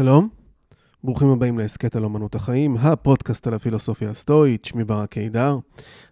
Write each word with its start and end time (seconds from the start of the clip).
שלום, 0.00 0.28
ברוכים 1.04 1.28
הבאים 1.28 1.58
להסכת 1.58 1.96
על 1.96 2.04
אמנות 2.04 2.34
החיים, 2.34 2.76
הפודקאסט 2.76 3.46
על 3.46 3.54
הפילוסופיה 3.54 4.10
הסטואית, 4.10 4.64
שמי 4.64 4.84
ברק 4.84 5.10
קידר. 5.10 5.58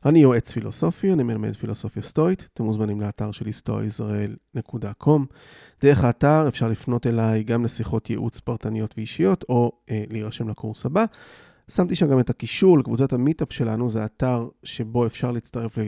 אני 0.04 0.18
יועץ 0.18 0.52
פילוסופי, 0.52 1.12
אני 1.12 1.22
מלמד 1.22 1.56
פילוסופיה 1.56 2.02
סטואית, 2.02 2.48
אתם 2.54 2.64
מוזמנים 2.64 3.00
לאתר 3.00 3.32
שלי 3.32 3.50
stoaisrael.com. 3.50 5.20
דרך 5.82 6.04
האתר 6.04 6.48
אפשר 6.48 6.68
לפנות 6.68 7.06
אליי 7.06 7.42
גם 7.42 7.64
לשיחות 7.64 8.10
ייעוץ 8.10 8.40
פרטניות 8.40 8.94
ואישיות, 8.96 9.44
או 9.48 9.72
אה, 9.90 10.04
להירשם 10.10 10.48
לקורס 10.48 10.86
הבא. 10.86 11.04
שמתי 11.70 11.94
שם 11.94 12.08
גם 12.08 12.20
את 12.20 12.30
הקישור 12.30 12.78
לקבוצת 12.78 13.12
המיטאפ 13.12 13.52
שלנו, 13.52 13.88
זה 13.88 14.04
אתר 14.04 14.48
שבו 14.62 15.06
אפשר 15.06 15.30
להצטרף 15.30 15.78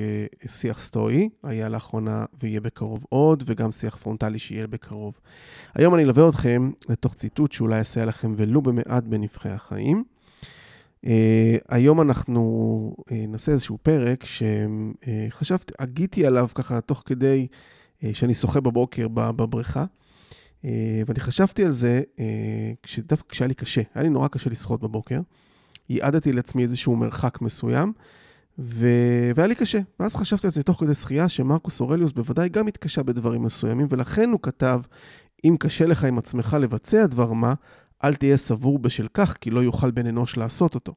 לשיח 0.45 0.81
סטואי, 0.81 1.29
היה 1.43 1.69
לאחרונה 1.69 2.25
ויהיה 2.43 2.61
בקרוב 2.61 3.05
עוד, 3.09 3.43
וגם 3.47 3.73
שיח 3.73 3.97
פרונטלי 3.97 4.39
שיהיה 4.39 4.67
בקרוב. 4.67 5.21
היום 5.75 5.95
אני 5.95 6.03
אלווה 6.03 6.29
אתכם 6.29 6.71
לתוך 6.89 7.15
ציטוט 7.15 7.53
שאולי 7.53 7.81
יסייע 7.81 8.07
לכם 8.07 8.35
ולו 8.37 8.63
במעט 8.63 9.05
בנבחי 9.05 9.49
החיים. 9.49 10.05
Uh, 11.07 11.09
היום 11.69 12.01
אנחנו 12.01 12.95
uh, 13.01 13.13
נעשה 13.29 13.53
איזשהו 13.53 13.79
פרק 13.83 14.25
שחשבתי, 14.25 15.73
uh, 15.73 15.77
הגיתי 15.83 16.27
עליו 16.27 16.49
ככה 16.55 16.81
תוך 16.81 17.03
כדי 17.07 17.47
uh, 18.01 18.07
שאני 18.13 18.35
שוחה 18.35 18.61
בבוקר 18.61 19.09
בבריכה. 19.09 19.85
Uh, 20.63 20.67
ואני 21.07 21.21
חשבתי 21.21 21.65
על 21.65 21.73
זה 21.73 22.03
uh, 22.17 23.01
דווקא 23.07 23.29
כשהיה 23.29 23.48
לי 23.48 23.55
קשה, 23.55 23.83
היה 23.95 24.03
לי 24.03 24.09
נורא 24.09 24.29
קשה 24.29 24.51
לשחות 24.51 24.81
בבוקר. 24.81 25.20
ייעדתי 25.91 26.33
לעצמי 26.33 26.62
איזשהו 26.62 26.97
מרחק 26.97 27.41
מסוים, 27.41 27.92
ו... 28.58 28.89
והיה 29.34 29.48
לי 29.48 29.55
קשה. 29.55 29.78
ואז 30.00 30.17
חשבתי 30.17 30.47
על 30.47 30.53
זה 30.53 30.62
תוך 30.62 30.80
כדי 30.80 30.95
שחייה, 30.95 31.28
שמרקוס 31.28 31.80
אורליוס 31.80 32.12
בוודאי 32.12 32.48
גם 32.48 32.67
התקשה 32.67 33.03
בדברים 33.03 33.42
מסוימים, 33.42 33.86
ולכן 33.91 34.30
הוא 34.30 34.41
כתב, 34.42 34.80
אם 35.45 35.56
קשה 35.61 35.86
לך 35.86 36.05
עם 36.05 36.19
עצמך 36.19 36.56
לבצע 36.61 37.06
דבר 37.06 37.33
מה, 37.33 37.55
אל 38.05 38.14
תהיה 38.14 38.36
סבור 38.36 38.78
בשל 38.78 39.06
כך, 39.14 39.36
כי 39.41 39.50
לא 39.50 39.61
יוכל 39.61 39.91
בן 39.91 40.06
אנוש 40.06 40.36
לעשות 40.36 40.75
אותו. 40.75 40.95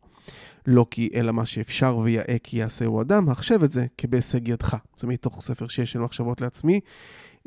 לא 0.67 0.86
כי 0.92 1.09
אלא 1.14 1.31
מה 1.31 1.45
שאפשר 1.45 1.98
ויאה 1.98 2.36
כי 2.44 2.58
יעשהו 2.58 3.02
אדם, 3.02 3.30
החשב 3.30 3.64
את 3.64 3.72
זה 3.72 3.86
כבהישג 3.98 4.48
ידך. 4.48 4.78
זה 4.98 5.08
מתוך 5.08 5.42
ספר 5.42 5.67
שישי 5.67 5.95
של 5.95 6.06
מחשבות 6.05 6.42
לעצמי. 6.42 6.80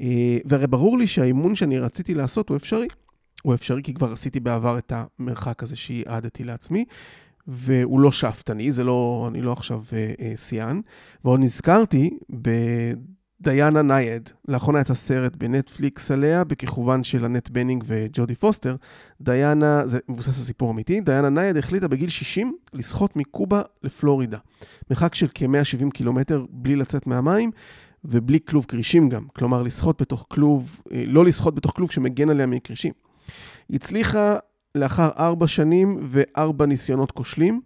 אה, 0.00 0.38
והרי 0.44 0.66
ברור 0.66 0.98
לי 0.98 1.06
שהאימון 1.06 1.56
שאני 1.56 1.78
רציתי 1.78 2.14
לעשות 2.14 2.48
הוא 2.48 2.56
אפשרי. 2.56 2.88
הוא 3.42 3.54
אפשרי 3.54 3.82
כי 3.82 3.94
כבר 3.94 4.12
עשיתי 4.12 4.40
בעבר 4.40 4.78
את 4.78 4.92
המרחק 4.96 5.62
הזה 5.62 5.76
שייעדתי 5.76 6.44
לעצמי, 6.44 6.84
והוא 7.46 8.00
לא 8.00 8.12
שאפתני, 8.12 8.72
זה 8.72 8.84
לא, 8.84 9.28
אני 9.30 9.42
לא 9.42 9.52
עכשיו 9.52 9.82
אה, 9.92 10.12
אה, 10.20 10.36
שיאן. 10.36 10.80
ועוד 11.24 11.40
נזכרתי 11.40 12.18
בדיאנה 12.30 13.82
נייד, 13.82 14.30
לאחרונה 14.48 14.80
יצא 14.80 14.94
סרט 14.94 15.36
בנטפליקס 15.36 16.10
עליה, 16.10 16.44
בכיכובן 16.44 17.04
של 17.04 17.24
אנט 17.24 17.50
בנינג 17.50 17.84
וג'ודי 17.86 18.34
פוסטר. 18.34 18.76
דיאנה, 19.20 19.86
זה 19.86 19.98
מבוסס 20.08 20.38
על 20.38 20.44
סיפור 20.44 20.70
אמיתי, 20.70 21.00
דיאנה 21.00 21.28
נייד 21.28 21.56
החליטה 21.56 21.88
בגיל 21.88 22.08
60 22.08 22.56
לשחות 22.72 23.16
מקובה 23.16 23.62
לפלורידה. 23.82 24.38
מרחק 24.90 25.14
של 25.14 25.26
כ-170 25.34 25.90
קילומטר 25.90 26.44
בלי 26.50 26.76
לצאת 26.76 27.06
מהמים. 27.06 27.50
ובלי 28.04 28.38
כלוב 28.48 28.64
כרישים 28.68 29.08
גם, 29.08 29.26
כלומר 29.36 29.62
לשחות 29.62 30.02
בתוך 30.02 30.26
כלוב, 30.28 30.82
אה, 30.92 31.04
לא 31.06 31.24
לשחות 31.24 31.54
בתוך 31.54 31.72
כלוב 31.76 31.90
שמגן 31.90 32.30
עליה 32.30 32.46
מכרישים. 32.46 32.92
היא 33.68 33.76
הצליחה 33.76 34.38
לאחר 34.74 35.10
ארבע 35.18 35.46
שנים 35.46 35.98
וארבע 36.02 36.66
ניסיונות 36.66 37.10
כושלים. 37.10 37.60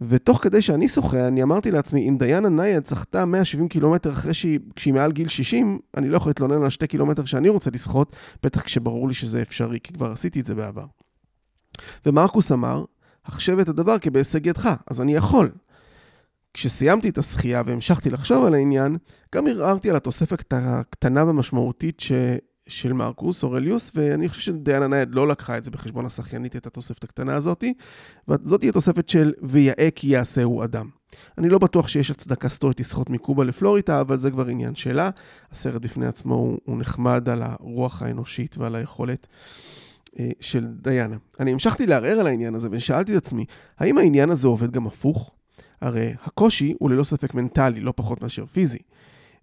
ותוך 0.00 0.42
כדי 0.42 0.62
שאני 0.62 0.88
שוחה, 0.88 1.28
אני 1.28 1.42
אמרתי 1.42 1.70
לעצמי, 1.70 2.08
אם 2.08 2.16
דיאנה 2.18 2.48
נייד 2.48 2.82
שחתה 2.82 3.24
170 3.24 3.68
קילומטר 3.68 4.12
אחרי 4.12 4.34
שהיא, 4.34 4.58
כשהיא 4.76 4.94
מעל 4.94 5.12
גיל 5.12 5.28
60, 5.28 5.78
אני 5.96 6.08
לא 6.08 6.16
יכול 6.16 6.30
להתלונן 6.30 6.62
על 6.62 6.70
שתי 6.70 6.86
קילומטר 6.86 7.24
שאני 7.24 7.48
רוצה 7.48 7.70
לשחות, 7.70 8.16
בטח 8.42 8.60
כשברור 8.60 9.08
לי 9.08 9.14
שזה 9.14 9.42
אפשרי, 9.42 9.78
כי 9.82 9.92
כבר 9.92 10.12
עשיתי 10.12 10.40
את 10.40 10.46
זה 10.46 10.54
בעבר. 10.54 10.84
ומרקוס 12.06 12.52
אמר, 12.52 12.84
החשב 13.24 13.58
את 13.58 13.68
הדבר 13.68 13.98
כבהישג 13.98 14.46
ידך, 14.46 14.74
אז 14.86 15.00
אני 15.00 15.14
יכול. 15.14 15.50
כשסיימתי 16.54 17.08
את 17.08 17.18
השחייה 17.18 17.62
והמשכתי 17.66 18.10
לחשוב 18.10 18.44
על 18.44 18.54
העניין, 18.54 18.96
גם 19.34 19.46
ערערתי 19.46 19.90
על 19.90 19.96
התוספת 19.96 20.52
הקטנה 20.52 21.24
והמשמעותית 21.24 22.00
ש... 22.00 22.12
של 22.68 22.92
מרקוס 22.92 23.44
אורליוס, 23.44 23.92
ואני 23.94 24.28
חושב 24.28 24.42
שדיאנה 24.42 24.86
נייד 24.86 25.14
לא 25.14 25.28
לקחה 25.28 25.58
את 25.58 25.64
זה 25.64 25.70
בחשבון 25.70 26.06
השחיינית, 26.06 26.56
את 26.56 26.66
התוספת 26.66 27.04
הקטנה 27.04 27.34
הזאתי, 27.34 27.74
וזאת 28.28 28.62
היא 28.62 28.70
התוספת 28.70 29.08
של 29.08 29.32
ויאה 29.42 29.88
כי 29.94 30.06
יעשהו 30.06 30.64
אדם. 30.64 30.88
אני 31.38 31.48
לא 31.48 31.58
בטוח 31.58 31.88
שיש 31.88 32.10
הצדקה 32.10 32.48
סטורית 32.48 32.80
לשחות 32.80 33.10
מקובה 33.10 33.44
לפלוריטה, 33.44 34.00
אבל 34.00 34.18
זה 34.18 34.30
כבר 34.30 34.46
עניין 34.46 34.74
שלה. 34.74 35.10
הסרט 35.52 35.82
בפני 35.82 36.06
עצמו 36.06 36.34
הוא, 36.34 36.58
הוא 36.64 36.78
נחמד 36.78 37.28
על 37.28 37.42
הרוח 37.42 38.02
האנושית 38.02 38.58
ועל 38.58 38.74
היכולת 38.74 39.26
אה, 40.18 40.30
של 40.40 40.66
דיאנה. 40.66 41.16
אני 41.40 41.52
המשכתי 41.52 41.86
לערער 41.86 42.20
על 42.20 42.26
העניין 42.26 42.54
הזה 42.54 42.68
ושאלתי 42.70 43.12
את 43.12 43.16
עצמי, 43.16 43.44
האם 43.78 43.98
העניין 43.98 44.30
הזה 44.30 44.48
עובד 44.48 44.70
גם 44.70 44.86
הפוך? 44.86 45.30
הרי 45.80 46.14
הקושי 46.24 46.74
הוא 46.78 46.90
ללא 46.90 47.04
ספק 47.04 47.34
מנטלי, 47.34 47.80
לא 47.80 47.92
פחות 47.96 48.22
מאשר 48.22 48.46
פיזי. 48.46 48.78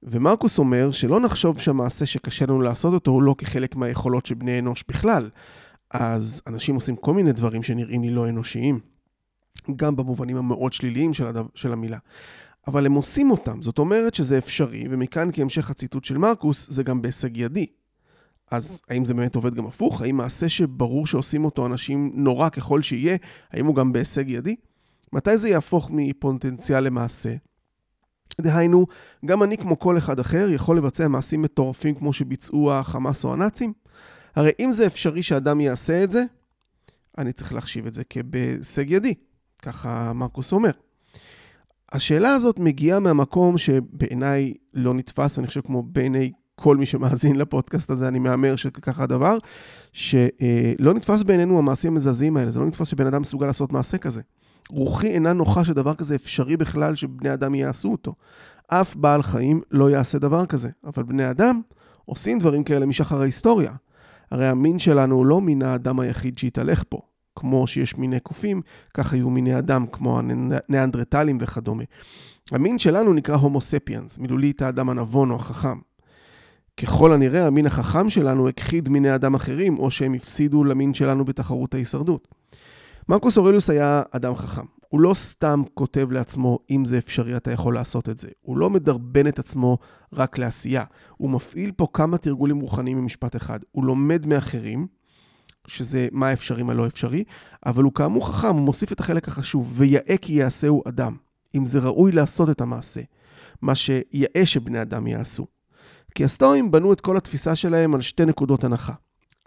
ומרקוס 0.05 0.59
אומר 0.59 0.91
שלא 0.91 1.19
נחשוב 1.19 1.59
שהמעשה 1.59 2.05
שקשה 2.05 2.45
לנו 2.45 2.61
לעשות 2.61 2.93
אותו 2.93 3.11
הוא 3.11 3.23
לא 3.23 3.35
כחלק 3.37 3.75
מהיכולות 3.75 4.25
של 4.25 4.35
בני 4.35 4.59
אנוש 4.59 4.83
בכלל. 4.87 5.29
אז 5.91 6.41
אנשים 6.47 6.75
עושים 6.75 6.95
כל 6.95 7.13
מיני 7.13 7.31
דברים 7.31 7.63
שנראים 7.63 8.01
לי 8.01 8.09
לא 8.09 8.29
אנושיים, 8.29 8.79
גם 9.75 9.95
במובנים 9.95 10.37
המאוד 10.37 10.73
שליליים 10.73 11.13
של, 11.13 11.27
הדו, 11.27 11.47
של 11.55 11.73
המילה. 11.73 11.97
אבל 12.67 12.85
הם 12.85 12.93
עושים 12.93 13.31
אותם, 13.31 13.61
זאת 13.61 13.79
אומרת 13.79 14.15
שזה 14.15 14.37
אפשרי, 14.37 14.83
ומכאן 14.89 15.29
כהמשך 15.33 15.69
הציטוט 15.69 16.05
של 16.05 16.17
מרקוס, 16.17 16.67
זה 16.69 16.83
גם 16.83 17.01
בהישג 17.01 17.37
ידי. 17.37 17.65
אז 18.51 18.81
האם 18.89 19.05
זה 19.05 19.13
באמת 19.13 19.35
עובד 19.35 19.55
גם 19.55 19.65
הפוך? 19.65 20.01
האם 20.01 20.17
מעשה 20.17 20.49
שברור 20.49 21.07
שעושים 21.07 21.45
אותו 21.45 21.65
אנשים 21.65 22.11
נורא 22.13 22.49
ככל 22.49 22.81
שיהיה, 22.81 23.17
האם 23.51 23.65
הוא 23.65 23.75
גם 23.75 23.93
בהישג 23.93 24.29
ידי? 24.29 24.55
מתי 25.13 25.37
זה 25.37 25.49
יהפוך 25.49 25.89
מפוטנציאל 25.93 26.83
למעשה? 26.83 27.35
דהיינו, 28.41 28.85
גם 29.25 29.43
אני 29.43 29.57
כמו 29.57 29.79
כל 29.79 29.97
אחד 29.97 30.19
אחר 30.19 30.47
יכול 30.51 30.77
לבצע 30.77 31.07
מעשים 31.07 31.41
מטורפים 31.41 31.95
כמו 31.95 32.13
שביצעו 32.13 32.73
החמאס 32.73 33.25
או 33.25 33.33
הנאצים? 33.33 33.73
הרי 34.35 34.51
אם 34.59 34.71
זה 34.71 34.85
אפשרי 34.85 35.23
שאדם 35.23 35.61
יעשה 35.61 36.03
את 36.03 36.11
זה, 36.11 36.23
אני 37.17 37.33
צריך 37.33 37.53
להחשיב 37.53 37.85
את 37.87 37.93
זה 37.93 38.03
כבהישג 38.09 38.89
ידי, 38.89 39.13
ככה 39.61 40.13
מרקוס 40.13 40.51
אומר. 40.51 40.71
השאלה 41.91 42.33
הזאת 42.33 42.59
מגיעה 42.59 42.99
מהמקום 42.99 43.57
שבעיניי 43.57 44.53
לא 44.73 44.93
נתפס, 44.93 45.37
ואני 45.37 45.47
חושב 45.47 45.61
כמו 45.61 45.83
בעיני 45.83 46.31
כל 46.55 46.77
מי 46.77 46.85
שמאזין 46.85 47.35
לפודקאסט 47.35 47.89
הזה, 47.89 48.07
אני 48.07 48.19
מהמר 48.19 48.55
שככה 48.55 49.03
הדבר, 49.03 49.37
שלא 49.93 50.93
נתפס 50.93 51.23
בעינינו 51.23 51.59
המעשים 51.59 51.91
המזעזעים 51.91 52.37
האלה, 52.37 52.51
זה 52.51 52.59
לא 52.59 52.65
נתפס 52.65 52.87
שבן 52.87 53.07
אדם 53.07 53.21
מסוגל 53.21 53.47
לעשות 53.47 53.71
מעשה 53.71 53.97
כזה. 53.97 54.21
רוחי 54.69 55.07
אינה 55.07 55.33
נוחה 55.33 55.65
שדבר 55.65 55.93
כזה 55.93 56.15
אפשרי 56.15 56.57
בכלל 56.57 56.95
שבני 56.95 57.33
אדם 57.33 57.55
יעשו 57.55 57.91
אותו. 57.91 58.13
אף 58.67 58.95
בעל 58.95 59.23
חיים 59.23 59.61
לא 59.71 59.89
יעשה 59.89 60.19
דבר 60.19 60.45
כזה, 60.45 60.69
אבל 60.83 61.03
בני 61.03 61.29
אדם 61.29 61.61
עושים 62.05 62.39
דברים 62.39 62.63
כאלה 62.63 62.85
משחר 62.85 63.21
ההיסטוריה. 63.21 63.71
הרי 64.31 64.47
המין 64.47 64.79
שלנו 64.79 65.15
הוא 65.15 65.25
לא 65.25 65.41
מין 65.41 65.61
האדם 65.61 65.99
היחיד 65.99 66.37
שהתהלך 66.37 66.83
פה. 66.89 66.99
כמו 67.35 67.67
שיש 67.67 67.97
מיני 67.97 68.19
קופים, 68.19 68.61
כך 68.93 69.13
היו 69.13 69.29
מיני 69.29 69.57
אדם, 69.57 69.85
כמו 69.91 70.19
הניאנדרטלים 70.19 71.37
וכדומה. 71.41 71.83
המין 72.51 72.79
שלנו 72.79 73.13
נקרא 73.13 73.35
הומו 73.35 73.61
ספיאנס, 73.61 74.19
מילולית 74.19 74.61
האדם 74.61 74.89
הנבון 74.89 75.31
או 75.31 75.35
החכם. 75.35 75.79
ככל 76.81 77.13
הנראה, 77.13 77.47
המין 77.47 77.65
החכם 77.65 78.09
שלנו 78.09 78.49
הכחיד 78.49 78.89
מיני 78.89 79.15
אדם 79.15 79.35
אחרים, 79.35 79.79
או 79.79 79.91
שהם 79.91 80.13
הפסידו 80.13 80.63
למין 80.63 80.93
שלנו 80.93 81.25
בתחרות 81.25 81.73
ההישרדות. 81.73 82.27
מרקוס 83.09 83.37
אורליוס 83.37 83.69
היה 83.69 84.01
אדם 84.11 84.35
חכם. 84.35 84.65
הוא 84.89 85.01
לא 85.01 85.13
סתם 85.13 85.63
כותב 85.73 86.11
לעצמו, 86.11 86.59
אם 86.69 86.85
זה 86.85 86.97
אפשרי, 86.97 87.37
אתה 87.37 87.51
יכול 87.51 87.73
לעשות 87.73 88.09
את 88.09 88.17
זה. 88.17 88.27
הוא 88.41 88.57
לא 88.57 88.69
מדרבן 88.69 89.27
את 89.27 89.39
עצמו 89.39 89.77
רק 90.13 90.37
לעשייה. 90.37 90.83
הוא 91.17 91.29
מפעיל 91.29 91.71
פה 91.71 91.87
כמה 91.93 92.17
תרגולים 92.17 92.59
רוחניים 92.59 92.97
במשפט 92.97 93.35
אחד. 93.35 93.59
הוא 93.71 93.85
לומד 93.85 94.25
מאחרים, 94.25 94.87
שזה 95.67 96.07
מה 96.11 96.33
אפשרי, 96.33 96.63
מה 96.63 96.73
לא 96.73 96.87
אפשרי, 96.87 97.23
אבל 97.65 97.83
הוא 97.83 97.93
כאמור 97.93 98.27
חכם, 98.27 98.55
הוא 98.55 98.61
מוסיף 98.61 98.91
את 98.91 98.99
החלק 98.99 99.27
החשוב, 99.27 99.73
ויאה 99.75 100.17
כי 100.21 100.33
יעשהו 100.33 100.83
אדם. 100.87 101.15
אם 101.55 101.65
זה 101.65 101.79
ראוי 101.79 102.11
לעשות 102.11 102.49
את 102.49 102.61
המעשה, 102.61 103.01
מה 103.61 103.75
שיאה 103.75 104.45
שבני 104.45 104.81
אדם 104.81 105.07
יעשו. 105.07 105.47
כי 106.15 106.23
הסטואים 106.23 106.71
בנו 106.71 106.93
את 106.93 107.01
כל 107.01 107.17
התפיסה 107.17 107.55
שלהם 107.55 107.95
על 107.95 108.01
שתי 108.01 108.25
נקודות 108.25 108.63
הנחה. 108.63 108.93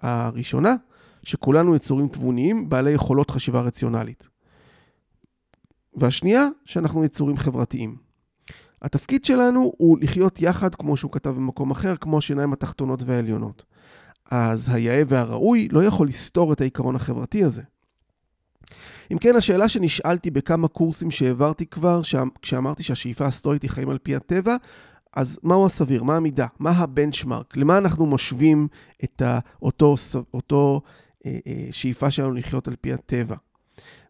הראשונה, 0.03 0.75
שכולנו 1.23 1.75
יצורים 1.75 2.09
תבוניים 2.09 2.69
בעלי 2.69 2.91
יכולות 2.91 3.31
חשיבה 3.31 3.61
רציונלית. 3.61 4.29
והשנייה, 5.95 6.49
שאנחנו 6.65 7.05
יצורים 7.05 7.37
חברתיים. 7.37 7.97
התפקיד 8.83 9.25
שלנו 9.25 9.73
הוא 9.79 9.99
לחיות 10.01 10.43
יחד, 10.43 10.75
כמו 10.75 10.97
שהוא 10.97 11.13
כתב 11.13 11.31
במקום 11.31 11.71
אחר, 11.71 11.97
כמו 11.97 12.19
השיניים 12.19 12.53
התחתונות 12.53 13.03
והעליונות. 13.03 13.65
אז 14.31 14.69
היאה 14.73 15.03
והראוי 15.09 15.69
לא 15.71 15.85
יכול 15.85 16.09
לסתור 16.09 16.53
את 16.53 16.61
העיקרון 16.61 16.97
החברתי 16.97 17.45
הזה. 17.45 17.63
אם 19.13 19.19
כן, 19.19 19.37
השאלה 19.37 19.69
שנשאלתי 19.69 20.31
בכמה 20.31 20.69
קורסים 20.69 21.11
שהעברתי 21.11 21.67
כבר, 21.67 22.01
כשאמרתי 22.43 22.83
שהשאיפה 22.83 23.27
הסטואית 23.27 23.63
היא 23.63 23.71
חיים 23.71 23.91
על 23.91 23.99
פי 23.99 24.17
הטבע, 24.17 24.57
אז 25.17 25.39
מהו 25.43 25.67
הסביר? 25.67 26.03
מה 26.03 26.17
המידה? 26.17 26.47
מה 26.59 26.71
הבנצ'מרק? 26.71 27.57
למה 27.57 27.79
אנחנו 27.79 28.07
משווים 28.07 28.69
את 29.05 29.23
אותו, 29.63 29.95
אותו 30.35 30.81
השאיפה 31.69 32.11
שלנו 32.11 32.33
לחיות 32.33 32.69
על 32.69 32.77
פי 32.81 32.93
הטבע. 32.93 33.37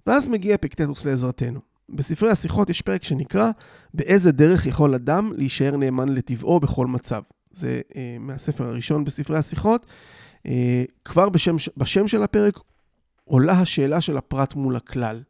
ואז 0.06 0.29
מגיע 0.29 0.55
אפיקטטוס 0.55 1.05
לעזרתנו. 1.05 1.61
בספרי 1.88 2.31
השיחות 2.31 2.70
יש 2.70 2.82
פרק 2.82 3.05
שנקרא 3.05 3.50
באיזה 3.94 4.32
דרך 4.32 4.67
יכול 4.67 4.94
אדם 4.94 5.32
להישאר 5.37 5.76
נאמן 5.76 6.09
לטבעו 6.09 6.61
בכל 6.61 6.87
מצב. 6.87 7.23
זה 7.53 7.81
אה, 7.97 8.17
מהספר 8.20 8.65
הראשון 8.65 9.05
בספרי 9.05 9.38
השיחות. 9.38 9.87
אה, 10.47 10.85
כבר 11.05 11.29
בשם, 11.29 11.56
בשם 11.76 12.09
של 12.09 12.23
הפרק 12.23 12.59
עולה 13.25 13.53
השאלה 13.53 14.00
של 14.00 14.17
הפרט 14.17 14.55
מול 14.55 14.76
הכלל. 14.76 15.23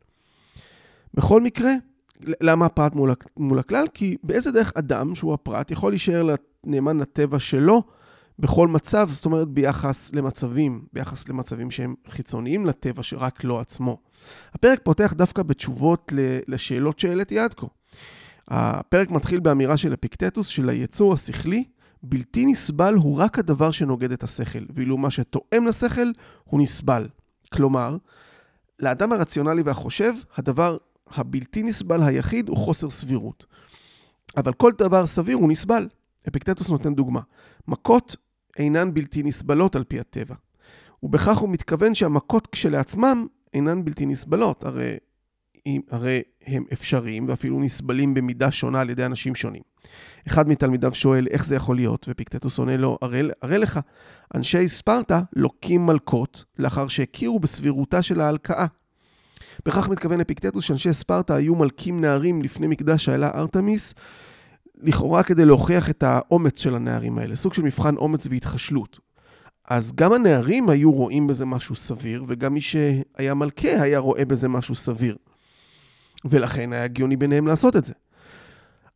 בכל 1.15 1.41
מקרה, 1.41 1.73
למה 2.21 2.67
הפרט 2.67 2.95
מול, 2.95 3.15
מול 3.37 3.59
הכלל? 3.59 3.87
כי 3.95 4.17
באיזה 4.23 4.51
דרך 4.53 4.73
אדם, 4.75 5.15
שהוא 5.15 5.35
הפרט, 5.35 5.71
יכול 5.71 5.93
להישאר 5.93 6.35
נאמן 6.67 6.99
לטבע 6.99 7.39
שלו 7.39 7.83
בכל 8.39 8.69
מצב, 8.69 9.09
זאת 9.13 9.25
אומרת 9.25 9.49
ביחס 9.49 10.15
למצבים, 10.15 10.85
ביחס 10.93 11.29
למצבים 11.29 11.71
שהם 11.71 11.95
חיצוניים 12.09 12.67
לטבע, 12.67 13.03
שרק 13.03 13.45
לא 13.45 13.61
עצמו. 13.61 13.97
הפרק 14.53 14.81
פותח 14.83 15.13
דווקא 15.13 15.43
בתשובות 15.43 16.13
לשאלות 16.49 16.99
שהעליתי 16.99 17.39
עד 17.39 17.55
כה. 17.55 17.67
הפרק 18.49 19.11
מתחיל 19.11 19.41
באמירה 19.41 19.77
של 19.77 19.95
אפיקטטוס 19.95 20.47
של 20.47 20.69
היצור 20.69 21.15
השכלי, 21.15 21.65
בלתי 22.03 22.47
נסבל 22.47 22.95
הוא 22.95 23.17
רק 23.17 23.39
הדבר 23.39 23.71
שנוגד 23.71 24.13
את 24.13 24.23
השכל, 24.23 24.65
ואילו 24.75 24.97
מה 24.97 25.11
שתואם 25.11 25.67
לשכל 25.67 26.11
הוא 26.45 26.61
נסבל. 26.61 27.09
כלומר, 27.53 27.97
לאדם 28.79 29.13
הרציונלי 29.13 29.63
והחושב, 29.63 30.15
הדבר 30.37 30.77
הבלתי 31.11 31.63
נסבל 31.63 32.03
היחיד 32.03 32.49
הוא 32.49 32.57
חוסר 32.57 32.91
סבירות. 32.91 33.47
אבל 34.37 34.53
כל 34.53 34.73
דבר 34.79 35.07
סביר 35.07 35.37
הוא 35.37 35.51
נסבל. 35.51 35.89
אפיקטטוס 36.29 36.71
נותן 36.71 36.95
דוגמה. 36.95 37.21
מכות 37.69 38.17
אינן 38.59 38.95
בלתי 38.95 39.23
נסבלות 39.23 39.77
על 39.77 39.85
פי 39.85 40.01
הטבע. 40.01 40.35
ובכך 41.03 41.39
הוא 41.39 41.49
מתכוון 41.49 41.95
שהמכות 41.95 42.47
כשלעצמם 42.47 43.27
אינן 43.55 43.85
בלתי 43.85 44.07
נסבלות, 44.07 44.65
הרי, 44.65 44.97
הרי 45.91 46.23
הם 46.47 46.65
אפשריים 46.73 47.29
ואפילו 47.29 47.61
נסבלים 47.61 48.15
במידה 48.15 48.51
שונה 48.51 48.81
על 48.81 48.91
ידי 48.91 49.05
אנשים 49.05 49.35
שונים. 49.35 49.63
אחד 50.27 50.49
מתלמידיו 50.49 50.95
שואל 50.95 51.27
איך 51.31 51.45
זה 51.45 51.57
יכול 51.57 51.77
להיות, 51.77 52.07
ופיקטטוס 52.09 52.59
עונה 52.59 52.77
לו, 52.77 52.99
הרי 53.43 53.59
לך, 53.59 53.81
אנשי 54.35 54.69
ספרטה 54.69 55.21
לוקים 55.37 55.87
מלקות 55.87 56.45
לאחר 56.59 56.89
שהכירו 56.89 57.41
בסבירותה 57.41 58.03
של 58.03 58.21
ההלקאה. 58.21 58.67
בכך 59.67 59.89
מתכוון 59.89 60.21
אפיקטטוס 60.21 60.65
שאנשי 60.65 60.93
ספרטה 60.93 61.35
היו 61.35 61.55
מלקים 61.55 62.01
נערים 62.01 62.43
לפני 62.43 62.67
מקדש 62.67 63.09
האלה 63.09 63.31
ארתמיס, 63.35 63.95
לכאורה 64.83 65.23
כדי 65.23 65.45
להוכיח 65.45 65.91
את 65.91 66.03
האומץ 66.03 66.61
של 66.61 66.75
הנערים 66.75 67.19
האלה, 67.19 67.37
סוג 67.37 67.55
של 67.55 67.63
מבחן 67.63 67.97
אומץ 67.97 68.27
והתחשלות. 68.31 68.99
אז 69.69 69.93
גם 69.95 70.13
הנערים 70.13 70.69
היו 70.69 70.93
רואים 70.93 71.27
בזה 71.27 71.45
משהו 71.45 71.75
סביר, 71.75 72.25
וגם 72.29 72.55
מי 72.55 72.61
שהיה 72.61 73.35
מלכה 73.35 73.83
היה 73.83 73.99
רואה 73.99 74.25
בזה 74.25 74.49
משהו 74.49 74.75
סביר. 74.75 75.17
ולכן 76.25 76.73
היה 76.73 76.85
הגיוני 76.85 77.17
ביניהם 77.17 77.47
לעשות 77.47 77.77
את 77.77 77.85
זה. 77.85 77.93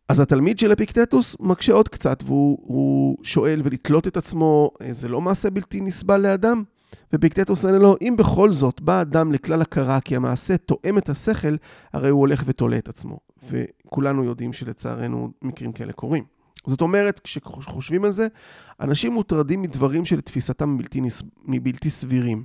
אז 0.08 0.20
התלמיד 0.20 0.58
של 0.58 0.73
אפיקטטוס 0.73 1.37
מקשה 1.40 1.73
עוד 1.73 1.88
קצת, 1.88 2.23
והוא 2.26 3.17
שואל 3.23 3.61
ולתלות 3.64 4.06
את 4.06 4.17
עצמו, 4.17 4.70
זה 4.90 5.08
לא 5.08 5.20
מעשה 5.20 5.50
בלתי 5.50 5.81
נסבל 5.81 6.20
לאדם? 6.20 6.62
ופיקטטוס 7.12 7.65
עונה 7.65 7.79
לו, 7.79 7.97
אם 8.00 8.15
בכל 8.19 8.53
זאת 8.53 8.81
בא 8.81 9.00
אדם 9.00 9.33
לכלל 9.33 9.62
הכרה 9.62 10.00
כי 10.00 10.17
המעשה 10.17 10.56
תואם 10.56 10.99
את 10.99 11.09
השכל, 11.09 11.56
הרי 11.93 12.09
הוא 12.09 12.21
הולך 12.21 12.43
ותולה 12.47 12.79
את 12.79 12.89
עצמו. 12.89 13.19
וכולנו 13.50 14.25
יודעים 14.25 14.53
שלצערנו 14.53 15.31
מקרים 15.43 15.73
כאלה 15.73 15.93
קורים. 15.93 16.25
זאת 16.67 16.81
אומרת, 16.81 17.21
כשחושבים 17.25 18.05
על 18.05 18.11
זה, 18.11 18.27
אנשים 18.81 19.12
מוטרדים 19.12 19.62
מדברים 19.62 20.05
שלתפיסתם 20.05 20.75
מבלתי, 20.75 21.00
נס... 21.00 21.23
מבלתי 21.44 21.91
סבירים, 21.91 22.44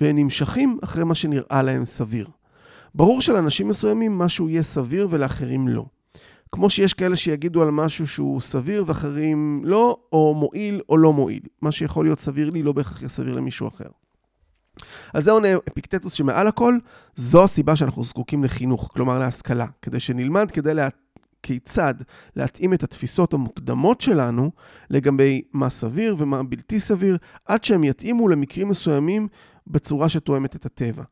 והם 0.00 0.16
נמשכים 0.16 0.78
אחרי 0.84 1.04
מה 1.04 1.14
שנראה 1.14 1.62
להם 1.62 1.84
סביר. 1.84 2.28
ברור 2.94 3.22
שלאנשים 3.22 3.68
מסוימים 3.68 4.18
משהו 4.18 4.48
יהיה 4.48 4.62
סביר 4.62 5.08
ולאחרים 5.10 5.68
לא. 5.68 5.84
כמו 6.56 6.70
שיש 6.70 6.94
כאלה 6.94 7.16
שיגידו 7.16 7.62
על 7.62 7.70
משהו 7.70 8.06
שהוא 8.06 8.40
סביר 8.40 8.84
ואחרים 8.86 9.62
לא, 9.64 9.98
או 10.12 10.34
מועיל 10.34 10.80
או 10.88 10.96
לא 10.96 11.12
מועיל. 11.12 11.40
מה 11.62 11.72
שיכול 11.72 12.04
להיות 12.04 12.20
סביר 12.20 12.50
לי 12.50 12.62
לא 12.62 12.72
בהכרח 12.72 13.00
יהיה 13.00 13.08
סביר 13.08 13.34
למישהו 13.34 13.68
אחר. 13.68 13.88
על 15.14 15.22
זה 15.22 15.30
עונה 15.30 15.48
אפיקטטוס 15.72 16.12
שמעל 16.12 16.46
הכל, 16.46 16.78
זו 17.16 17.44
הסיבה 17.44 17.76
שאנחנו 17.76 18.04
זקוקים 18.04 18.44
לחינוך, 18.44 18.90
כלומר 18.94 19.18
להשכלה, 19.18 19.66
כדי 19.82 20.00
שנלמד 20.00 20.50
כדי 20.50 20.74
לה... 20.74 20.88
כיצד 21.42 21.94
להתאים 22.36 22.74
את 22.74 22.82
התפיסות 22.82 23.34
המוקדמות 23.34 24.00
שלנו 24.00 24.50
לגבי 24.90 25.42
מה 25.52 25.70
סביר 25.70 26.16
ומה 26.18 26.42
בלתי 26.42 26.80
סביר, 26.80 27.16
עד 27.44 27.64
שהם 27.64 27.84
יתאימו 27.84 28.28
למקרים 28.28 28.68
מסוימים 28.68 29.28
בצורה 29.66 30.08
שתואמת 30.08 30.56
את 30.56 30.66
הטבע. 30.66 31.02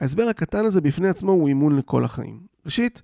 ההסבר 0.00 0.22
הקטן 0.22 0.64
הזה 0.64 0.80
בפני 0.80 1.08
עצמו 1.08 1.32
הוא 1.32 1.48
אימון 1.48 1.76
לכל 1.76 2.04
החיים. 2.04 2.40
ראשית, 2.64 3.02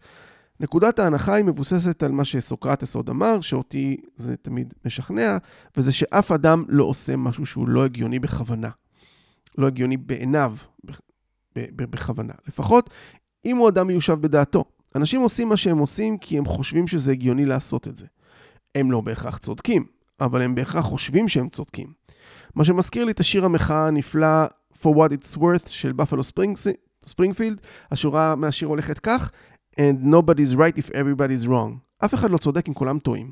נקודת 0.62 0.98
ההנחה 0.98 1.34
היא 1.34 1.44
מבוססת 1.44 2.02
על 2.02 2.12
מה 2.12 2.24
שסוקרטס 2.24 2.94
עוד 2.94 3.10
אמר, 3.10 3.40
שאותי 3.40 3.96
זה 4.16 4.36
תמיד 4.36 4.74
משכנע, 4.84 5.36
וזה 5.76 5.92
שאף 5.92 6.32
אדם 6.32 6.64
לא 6.68 6.84
עושה 6.84 7.16
משהו 7.16 7.46
שהוא 7.46 7.68
לא 7.68 7.84
הגיוני 7.84 8.18
בכוונה. 8.18 8.68
לא 9.58 9.66
הגיוני 9.66 9.96
בעיניו 9.96 10.54
בכוונה. 11.56 12.32
לפחות 12.48 12.90
אם 13.44 13.56
הוא 13.56 13.68
אדם 13.68 13.86
מיושב 13.86 14.18
בדעתו. 14.20 14.64
אנשים 14.94 15.20
עושים 15.20 15.48
מה 15.48 15.56
שהם 15.56 15.78
עושים 15.78 16.18
כי 16.18 16.38
הם 16.38 16.44
חושבים 16.44 16.88
שזה 16.88 17.12
הגיוני 17.12 17.46
לעשות 17.46 17.88
את 17.88 17.96
זה. 17.96 18.06
הם 18.74 18.92
לא 18.92 19.00
בהכרח 19.00 19.38
צודקים, 19.38 19.84
אבל 20.20 20.42
הם 20.42 20.54
בהכרח 20.54 20.84
חושבים 20.84 21.28
שהם 21.28 21.48
צודקים. 21.48 21.92
מה 22.54 22.64
שמזכיר 22.64 23.04
לי 23.04 23.12
את 23.12 23.20
השיר 23.20 23.44
המחאה 23.44 23.86
הנפלא 23.86 24.46
For 24.82 24.88
What 24.88 25.12
It's 25.12 25.38
Worth 25.38 25.68
של 25.68 25.92
בפלו 25.92 26.22
ספרינגפילד, 27.04 27.60
השורה 27.90 28.34
מהשיר 28.34 28.68
הולכת 28.68 28.98
כך, 28.98 29.30
And 29.80 30.04
nobody's 30.04 30.54
right 30.54 30.78
if 30.78 30.90
everybody's 30.90 31.46
wrong. 31.46 31.78
אף 32.04 32.14
אחד 32.14 32.30
לא 32.30 32.38
צודק 32.38 32.68
אם 32.68 32.74
כולם 32.74 32.98
טועים. 32.98 33.30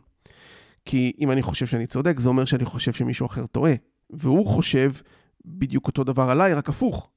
כי 0.85 1.13
אם 1.21 1.31
אני 1.31 1.43
חושב 1.43 1.67
שאני 1.67 1.87
צודק, 1.87 2.19
זה 2.19 2.29
אומר 2.29 2.45
שאני 2.45 2.65
חושב 2.65 2.93
שמישהו 2.93 3.27
אחר 3.27 3.47
טועה. 3.47 3.73
והוא 4.11 4.47
חושב 4.47 4.93
בדיוק 5.45 5.87
אותו 5.87 6.05
דבר 6.05 6.31
עליי, 6.31 6.55
רק 6.55 6.69
הפוך. 6.69 7.09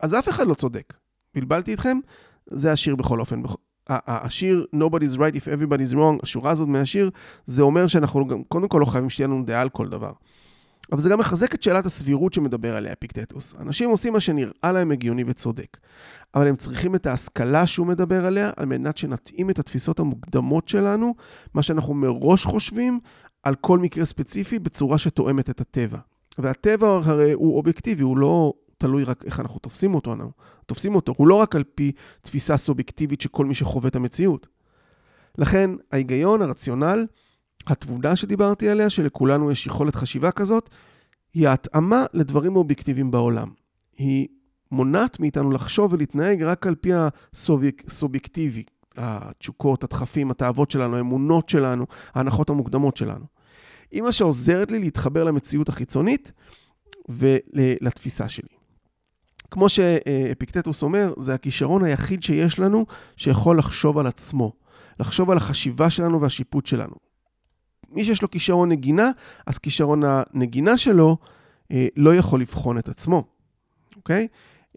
אז 0.00 0.14
אף 0.14 0.28
אחד 0.28 0.46
לא 0.46 0.54
צודק. 0.54 0.94
בלבלתי 1.34 1.74
אתכם? 1.74 1.98
זה 2.46 2.72
השיר 2.72 2.96
בכל 2.96 3.20
אופן. 3.20 3.42
השיר 3.88 4.66
Nobody's 4.74 5.16
right 5.16 5.36
if 5.36 5.44
everybody's 5.44 5.94
wrong, 5.94 6.20
השורה 6.22 6.50
הזאת 6.50 6.68
מהשיר, 6.68 7.10
זה 7.46 7.62
אומר 7.62 7.86
שאנחנו 7.86 8.26
גם, 8.26 8.42
קודם 8.44 8.68
כל 8.68 8.78
לא 8.78 8.84
חייבים 8.84 9.10
שתהיה 9.10 9.28
לנו 9.28 9.44
דעה 9.44 9.60
על 9.60 9.68
כל 9.68 9.88
דבר. 9.88 10.12
אבל 10.92 11.00
זה 11.00 11.08
גם 11.08 11.18
מחזק 11.18 11.54
את 11.54 11.62
שאלת 11.62 11.86
הסבירות 11.86 12.32
שמדבר 12.32 12.76
עליה 12.76 12.94
פיקטטוס. 12.94 13.54
אנשים 13.60 13.90
עושים 13.90 14.12
מה 14.12 14.20
שנראה 14.20 14.72
להם 14.72 14.90
הגיוני 14.90 15.24
וצודק, 15.26 15.76
אבל 16.34 16.48
הם 16.48 16.56
צריכים 16.56 16.94
את 16.94 17.06
ההשכלה 17.06 17.66
שהוא 17.66 17.86
מדבר 17.86 18.26
עליה, 18.26 18.50
על 18.56 18.66
מנת 18.66 18.96
שנתאים 18.96 19.50
את 19.50 19.58
התפיסות 19.58 19.98
המוקדמות 19.98 20.68
שלנו, 20.68 21.14
מה 21.54 21.62
שאנחנו 21.62 21.94
מראש 21.94 22.44
חושבים, 22.44 23.00
על 23.42 23.54
כל 23.54 23.78
מקרה 23.78 24.04
ספציפי 24.04 24.58
בצורה 24.58 24.98
שתואמת 24.98 25.50
את 25.50 25.60
הטבע. 25.60 25.98
והטבע 26.38 27.00
הרי 27.04 27.32
הוא 27.32 27.56
אובייקטיבי, 27.56 28.02
הוא 28.02 28.18
לא 28.18 28.52
תלוי 28.78 29.04
רק 29.04 29.24
איך 29.24 29.40
אנחנו 29.40 29.58
תופסים 29.58 29.94
אותו, 29.94 30.12
אנחנו 30.12 30.32
תופסים 30.66 30.94
אותו, 30.94 31.14
הוא 31.16 31.28
לא 31.28 31.34
רק 31.34 31.56
על 31.56 31.64
פי 31.74 31.92
תפיסה 32.22 32.56
סובייקטיבית 32.56 33.20
של 33.20 33.28
כל 33.28 33.46
מי 33.46 33.54
שחווה 33.54 33.88
את 33.88 33.96
המציאות. 33.96 34.46
לכן 35.38 35.70
ההיגיון, 35.92 36.42
הרציונל, 36.42 37.06
התבונה 37.68 38.16
שדיברתי 38.16 38.68
עליה, 38.68 38.90
שלכולנו 38.90 39.50
יש 39.50 39.66
יכולת 39.66 39.94
חשיבה 39.94 40.30
כזאת, 40.30 40.70
היא 41.34 41.48
ההתאמה 41.48 42.04
לדברים 42.14 42.56
אובייקטיביים 42.56 43.10
בעולם. 43.10 43.48
היא 43.96 44.28
מונעת 44.72 45.20
מאיתנו 45.20 45.50
לחשוב 45.50 45.92
ולהתנהג 45.92 46.42
רק 46.42 46.66
על 46.66 46.74
פי 46.74 46.90
הסובייקטיבי, 46.94 48.62
התשוקות, 48.96 49.84
הדחפים, 49.84 50.30
התאוות 50.30 50.70
שלנו, 50.70 50.96
האמונות 50.96 51.48
שלנו, 51.48 51.86
ההנחות 52.14 52.50
המוקדמות 52.50 52.96
שלנו. 52.96 53.24
היא 53.90 54.02
מה 54.02 54.12
שעוזרת 54.12 54.70
לי 54.70 54.78
להתחבר 54.78 55.24
למציאות 55.24 55.68
החיצונית 55.68 56.32
ולתפיסה 57.08 58.28
שלי. 58.28 58.48
כמו 59.50 59.68
שאפיקטטוס 59.68 60.82
אומר, 60.82 61.12
זה 61.18 61.34
הכישרון 61.34 61.84
היחיד 61.84 62.22
שיש 62.22 62.58
לנו 62.58 62.86
שיכול 63.16 63.58
לחשוב 63.58 63.98
על 63.98 64.06
עצמו, 64.06 64.52
לחשוב 65.00 65.30
על 65.30 65.36
החשיבה 65.36 65.90
שלנו 65.90 66.20
והשיפוט 66.20 66.66
שלנו. 66.66 67.07
מי 67.92 68.04
שיש 68.04 68.22
לו 68.22 68.30
כישרון 68.30 68.68
נגינה, 68.68 69.10
אז 69.46 69.58
כישרון 69.58 70.02
הנגינה 70.06 70.78
שלו 70.78 71.16
אה, 71.72 71.86
לא 71.96 72.14
יכול 72.14 72.40
לבחון 72.40 72.78
את 72.78 72.88
עצמו, 72.88 73.24
אוקיי? 73.96 74.28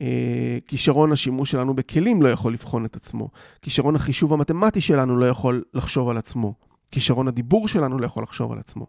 אה, 0.02 0.58
כישרון 0.68 1.12
השימוש 1.12 1.52
שלנו 1.52 1.74
בכלים 1.74 2.22
לא 2.22 2.30
יכול 2.30 2.54
לבחון 2.54 2.86
את 2.86 2.96
עצמו. 2.96 3.30
כישרון 3.62 3.96
החישוב 3.96 4.34
המתמטי 4.34 4.82
שלנו 4.82 5.18
לא 5.18 5.26
יכול 5.26 5.64
לחשוב 5.74 6.10
על 6.10 6.18
עצמו. 6.18 6.54
כישרון 6.92 7.28
הדיבור 7.28 7.68
שלנו 7.68 8.00
לא 8.00 8.06
יכול 8.06 8.24
לחשוב 8.24 8.52
על 8.52 8.60
עצמו. 8.60 8.86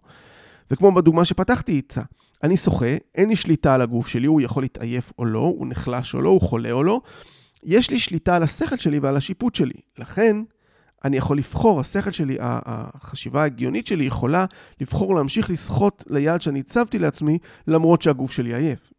וכמו 0.70 0.92
בדוגמה 0.92 1.24
שפתחתי 1.24 1.72
איתה, 1.72 2.02
אני 2.42 2.56
שוחה, 2.56 2.96
אין 3.14 3.28
לי 3.28 3.36
שליטה 3.36 3.74
על 3.74 3.80
הגוף 3.80 4.08
שלי, 4.08 4.26
הוא 4.26 4.40
יכול 4.40 4.62
להתעייף 4.62 5.12
או 5.18 5.24
לא, 5.24 5.38
הוא 5.38 5.66
נחלש 5.66 6.14
או 6.14 6.20
לא, 6.20 6.28
הוא 6.28 6.40
חולה 6.40 6.72
או 6.72 6.82
לא. 6.82 7.00
יש 7.62 7.90
לי 7.90 7.98
שליטה 7.98 8.36
על 8.36 8.42
השכל 8.42 8.76
שלי 8.76 8.98
ועל 8.98 9.16
השיפוט 9.16 9.54
שלי. 9.54 9.80
לכן, 9.98 10.36
אני 11.04 11.16
יכול 11.16 11.38
לבחור, 11.38 11.80
השכל 11.80 12.10
שלי, 12.10 12.36
החשיבה 12.40 13.42
ההגיונית 13.42 13.86
שלי 13.86 14.04
יכולה 14.04 14.44
לבחור 14.80 15.14
להמשיך 15.14 15.50
לשחות 15.50 16.04
ליעד 16.10 16.42
שאני 16.42 16.60
הצבתי 16.60 16.98
לעצמי, 16.98 17.38
למרות 17.66 18.02
שהגוף 18.02 18.32
שלי 18.32 18.54
עייף. 18.54 18.92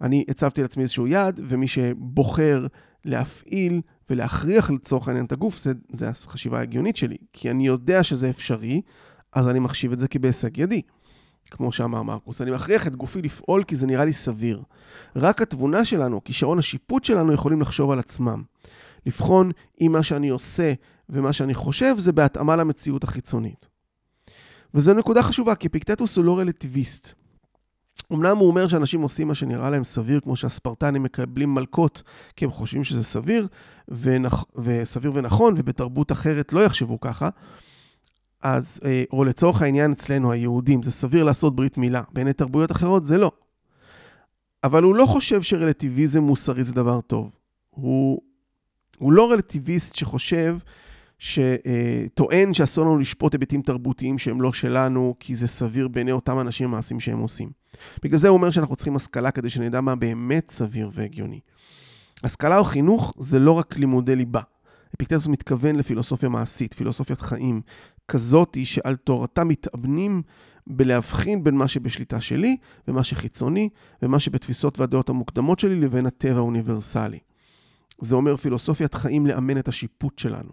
אני 0.00 0.24
הצבתי 0.28 0.62
לעצמי 0.62 0.82
איזשהו 0.82 1.06
יעד, 1.06 1.40
ומי 1.44 1.68
שבוחר 1.68 2.66
להפעיל 3.04 3.80
ולהכריח 4.10 4.70
לצורך 4.70 5.08
העניין 5.08 5.26
את 5.26 5.32
הגוף, 5.32 5.58
זה, 5.58 5.72
זה 5.92 6.08
החשיבה 6.08 6.58
ההגיונית 6.58 6.96
שלי. 6.96 7.16
כי 7.32 7.50
אני 7.50 7.66
יודע 7.66 8.02
שזה 8.02 8.30
אפשרי, 8.30 8.80
אז 9.32 9.48
אני 9.48 9.58
מחשיב 9.58 9.92
את 9.92 9.98
זה 9.98 10.08
כבהישג 10.08 10.58
ידי. 10.58 10.82
כמו 11.50 11.72
שאמר 11.72 12.02
מרקוס, 12.02 12.40
אני 12.40 12.50
מכריח 12.50 12.86
את 12.86 12.96
גופי 12.96 13.22
לפעול 13.22 13.64
כי 13.64 13.76
זה 13.76 13.86
נראה 13.86 14.04
לי 14.04 14.12
סביר. 14.12 14.62
רק 15.16 15.42
התבונה 15.42 15.84
שלנו, 15.84 16.24
כישרון 16.24 16.58
השיפוט 16.58 17.04
שלנו, 17.04 17.32
יכולים 17.32 17.60
לחשוב 17.60 17.90
על 17.90 17.98
עצמם. 17.98 18.42
לבחון 19.06 19.50
אם 19.80 19.92
מה 19.92 20.02
שאני 20.02 20.28
עושה 20.28 20.72
ומה 21.08 21.32
שאני 21.32 21.54
חושב 21.54 21.94
זה 21.98 22.12
בהתאמה 22.12 22.56
למציאות 22.56 23.04
החיצונית. 23.04 23.68
וזו 24.74 24.94
נקודה 24.94 25.22
חשובה, 25.22 25.54
כי 25.54 25.68
פיקטטוס 25.68 26.16
הוא 26.16 26.24
לא 26.24 26.38
רלטיביסט. 26.38 27.12
אמנם 28.12 28.36
הוא 28.36 28.48
אומר 28.48 28.68
שאנשים 28.68 29.02
עושים 29.02 29.28
מה 29.28 29.34
שנראה 29.34 29.70
להם 29.70 29.84
סביר, 29.84 30.20
כמו 30.20 30.36
שהספרטנים 30.36 31.02
מקבלים 31.02 31.54
מלקות, 31.54 32.02
כי 32.36 32.44
הם 32.44 32.50
חושבים 32.50 32.84
שזה 32.84 33.02
סביר, 33.02 33.46
ונכ... 33.88 34.44
וסביר 34.56 35.12
ונכון, 35.14 35.54
ובתרבות 35.56 36.12
אחרת 36.12 36.52
לא 36.52 36.60
יחשבו 36.60 37.00
ככה. 37.00 37.28
אז, 38.42 38.80
אה, 38.84 39.04
או 39.12 39.24
לצורך 39.24 39.62
העניין 39.62 39.92
אצלנו, 39.92 40.32
היהודים, 40.32 40.82
זה 40.82 40.90
סביר 40.90 41.24
לעשות 41.24 41.56
ברית 41.56 41.78
מילה. 41.78 42.02
בעיני 42.12 42.32
תרבויות 42.32 42.72
אחרות 42.72 43.04
זה 43.06 43.18
לא. 43.18 43.30
אבל 44.64 44.82
הוא 44.82 44.94
לא 44.94 45.06
חושב 45.06 45.42
שרלטיביזם 45.42 46.20
מוסרי 46.20 46.62
זה 46.62 46.74
דבר 46.74 47.00
טוב. 47.00 47.30
הוא, 47.70 48.20
הוא 48.98 49.12
לא 49.12 49.32
רלטיביסט 49.32 49.94
שחושב 49.94 50.58
שטוען 51.18 52.54
שאסור 52.54 52.84
לנו 52.84 52.98
לשפוט 52.98 53.32
היבטים 53.32 53.62
תרבותיים 53.62 54.18
שהם 54.18 54.42
לא 54.42 54.52
שלנו, 54.52 55.14
כי 55.20 55.36
זה 55.36 55.46
סביר 55.46 55.88
בעיני 55.88 56.12
אותם 56.12 56.40
אנשים 56.40 56.68
המעשים 56.68 57.00
שהם 57.00 57.18
עושים. 57.18 57.50
בגלל 58.02 58.18
זה 58.18 58.28
הוא 58.28 58.36
אומר 58.36 58.50
שאנחנו 58.50 58.76
צריכים 58.76 58.96
השכלה 58.96 59.30
כדי 59.30 59.50
שנדע 59.50 59.80
מה 59.80 59.96
באמת 59.96 60.50
סביר 60.50 60.90
והגיוני. 60.92 61.40
השכלה 62.24 62.58
או 62.58 62.64
חינוך 62.64 63.14
זה 63.18 63.38
לא 63.38 63.52
רק 63.52 63.76
לימודי 63.76 64.16
ליבה. 64.16 64.40
אפיקטטוס 64.96 65.26
מתכוון 65.26 65.76
לפילוסופיה 65.76 66.28
מעשית, 66.28 66.74
פילוסופיית 66.74 67.20
חיים, 67.20 67.60
כזאתי 68.08 68.66
שעל 68.66 68.96
תורתה 68.96 69.44
מתאבנים 69.44 70.22
בלהבחין 70.66 71.44
בין 71.44 71.54
מה 71.54 71.68
שבשליטה 71.68 72.20
שלי 72.20 72.56
ומה 72.88 73.04
שחיצוני, 73.04 73.68
ומה 74.02 74.20
שבתפיסות 74.20 74.78
והדעות 74.78 75.08
המוקדמות 75.08 75.58
שלי 75.58 75.80
לבין 75.80 76.06
הטבע 76.06 76.36
האוניברסלי. 76.36 77.18
זה 78.00 78.14
אומר 78.14 78.36
פילוסופיית 78.36 78.94
חיים 78.94 79.26
לאמן 79.26 79.58
את 79.58 79.68
השיפוט 79.68 80.18
שלנו. 80.18 80.50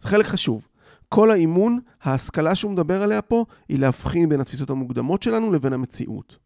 זה 0.00 0.08
חלק 0.08 0.26
חשוב. 0.26 0.68
כל 1.08 1.30
האימון, 1.30 1.78
ההשכלה 2.02 2.54
שהוא 2.54 2.72
מדבר 2.72 3.02
עליה 3.02 3.22
פה, 3.22 3.44
היא 3.68 3.78
להבחין 3.78 4.28
בין 4.28 4.40
התפיסות 4.40 4.70
המוקדמות 4.70 5.22
שלנו 5.22 5.52
לבין 5.52 5.72
המציאות. 5.72 6.38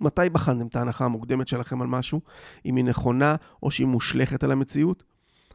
מתי 0.00 0.30
בחנתם 0.32 0.66
את 0.66 0.76
ההנחה 0.76 1.04
המוקדמת 1.04 1.48
שלכם 1.48 1.82
על 1.82 1.88
משהו, 1.88 2.20
אם 2.66 2.76
היא 2.76 2.84
נכונה 2.84 3.36
או 3.62 3.70
שהיא 3.70 3.86
מושלכת 3.86 4.44
על 4.44 4.52
המציאות? 4.52 5.04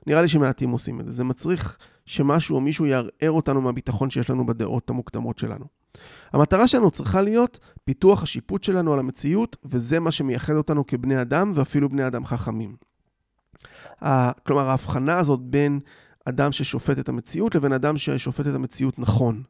נראה 0.08 0.22
לי 0.22 0.28
שמעטים 0.28 0.70
עושים 0.70 1.00
את 1.00 1.06
זה. 1.06 1.12
זה 1.12 1.24
מצריך 1.24 1.78
שמשהו 2.06 2.56
או 2.56 2.62
מישהו 2.62 2.86
יערער 2.86 3.32
אותנו 3.32 3.62
מהביטחון 3.62 4.10
שיש 4.10 4.30
לנו 4.30 4.46
בדעות 4.46 4.90
המוקדמות 4.90 5.38
שלנו. 5.38 5.66
המטרה 6.34 6.68
שלנו 6.68 6.92
צריכה 6.92 7.22
להיות 7.22 7.60
פיתוח 7.84 8.24
השיפוט 8.24 8.64
שלנו 8.64 8.94
על 8.94 9.00
המציאות, 9.00 9.58
וזה 9.66 10.00
מה 10.00 10.12
שמייחד 10.12 10.54
אותנו 10.54 10.88
כבני 10.88 11.22
אדם 11.22 11.52
ואפילו 11.56 11.90
בני 11.90 12.08
אדם 12.08 12.26
חכמים. 12.26 12.76
כלומר, 14.44 14.70
ההבחנה 14.70 15.18
הזאת 15.18 15.40
בין 15.40 15.80
אדם 16.26 16.52
ששופט 16.52 17.00
את 17.00 17.10
המציאות 17.10 17.56
לבין 17.56 17.74
אדם 17.74 17.98
ששופט 17.98 18.48
את 18.48 18.56
המציאות 18.56 19.00
נכון, 19.00 19.44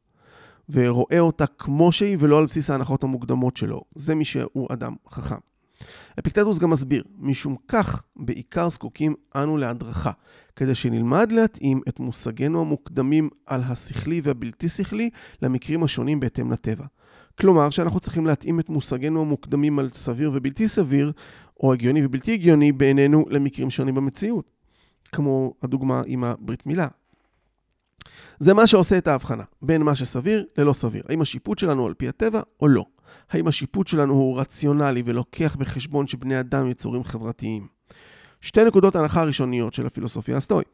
ורואה 0.70 1.20
אותה 1.20 1.46
כמו 1.48 1.92
שהיא 1.92 2.18
ולא 2.20 2.40
על 2.40 2.46
בסיס 2.46 2.70
ההנחות 2.70 3.04
המוקדמות 3.04 3.58
שלו. 3.58 3.82
זה 3.96 4.16
מי 4.16 4.26
שהוא 4.26 4.68
אדם 4.72 4.96
חכם. 5.10 5.36
אפיקטטוס 6.20 6.60
גם 6.60 6.70
מסביר, 6.70 7.04
משום 7.20 7.56
כך 7.68 8.02
בעיקר 8.16 8.70
זקוקים 8.70 9.14
אנו 9.36 9.58
להדרכה, 9.58 10.12
כדי 10.56 10.76
שנלמד 10.76 11.32
להתאים 11.32 11.82
את 11.88 12.00
מושגינו 12.00 12.62
המוקדמים 12.62 13.30
על 13.46 13.64
השכלי 13.64 14.22
והבלתי 14.24 14.70
שכלי 14.70 15.10
למקרים 15.42 15.84
השונים 15.84 16.20
בהתאם 16.20 16.52
לטבע. 16.52 16.86
כלומר 17.40 17.70
שאנחנו 17.70 18.00
צריכים 18.00 18.28
להתאים 18.28 18.60
את 18.60 18.70
מושגינו 18.70 19.22
המוקדמים 19.22 19.80
על 19.80 19.90
סביר 19.94 20.32
ובלתי 20.34 20.68
סביר, 20.68 21.12
או 21.60 21.74
הגיוני 21.74 22.06
ובלתי 22.06 22.34
הגיוני 22.34 22.72
בעינינו 22.72 23.26
למקרים 23.30 23.70
שונים 23.70 23.96
במציאות. 23.96 24.58
כמו 25.12 25.54
הדוגמה 25.64 26.02
עם 26.06 26.24
הברית 26.24 26.66
מילה. 26.66 26.88
זה 28.40 28.54
מה 28.54 28.68
שעושה 28.68 28.98
את 28.98 29.08
ההבחנה 29.08 29.44
בין 29.62 29.82
מה 29.84 29.96
שסביר 29.96 30.46
ללא 30.58 30.74
סביר. 30.74 31.04
האם 31.10 31.22
השיפוט 31.22 31.60
שלנו 31.60 31.86
על 31.86 31.94
פי 31.94 32.08
הטבע 32.08 32.42
או 32.62 32.68
לא. 32.68 32.86
האם 33.30 33.48
השיפוט 33.48 33.88
שלנו 33.88 34.14
הוא 34.14 34.40
רציונלי 34.40 35.04
ולוקח 35.06 35.56
בחשבון 35.56 36.08
שבני 36.08 36.40
אדם 36.40 36.68
יצורים 36.68 37.04
חברתיים. 37.04 37.68
שתי 38.42 38.64
נקודות 38.64 38.96
ההנחה 38.96 39.22
הראשוניות 39.22 39.74
של 39.74 39.88
הפילוסופיה 39.88 40.38
הסטואית. 40.38 40.68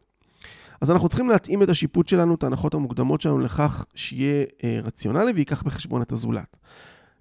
אז 0.81 0.91
אנחנו 0.91 1.09
צריכים 1.09 1.29
להתאים 1.29 1.63
את 1.63 1.69
השיפוט 1.69 2.07
שלנו, 2.07 2.35
את 2.35 2.43
ההנחות 2.43 2.73
המוקדמות 2.73 3.21
שלנו, 3.21 3.39
לכך 3.39 3.85
שיהיה 3.95 4.45
אה, 4.63 4.79
רציונלי 4.83 5.31
וייקח 5.31 5.63
בחשבון 5.63 6.01
את 6.01 6.11
הזולת. 6.11 6.57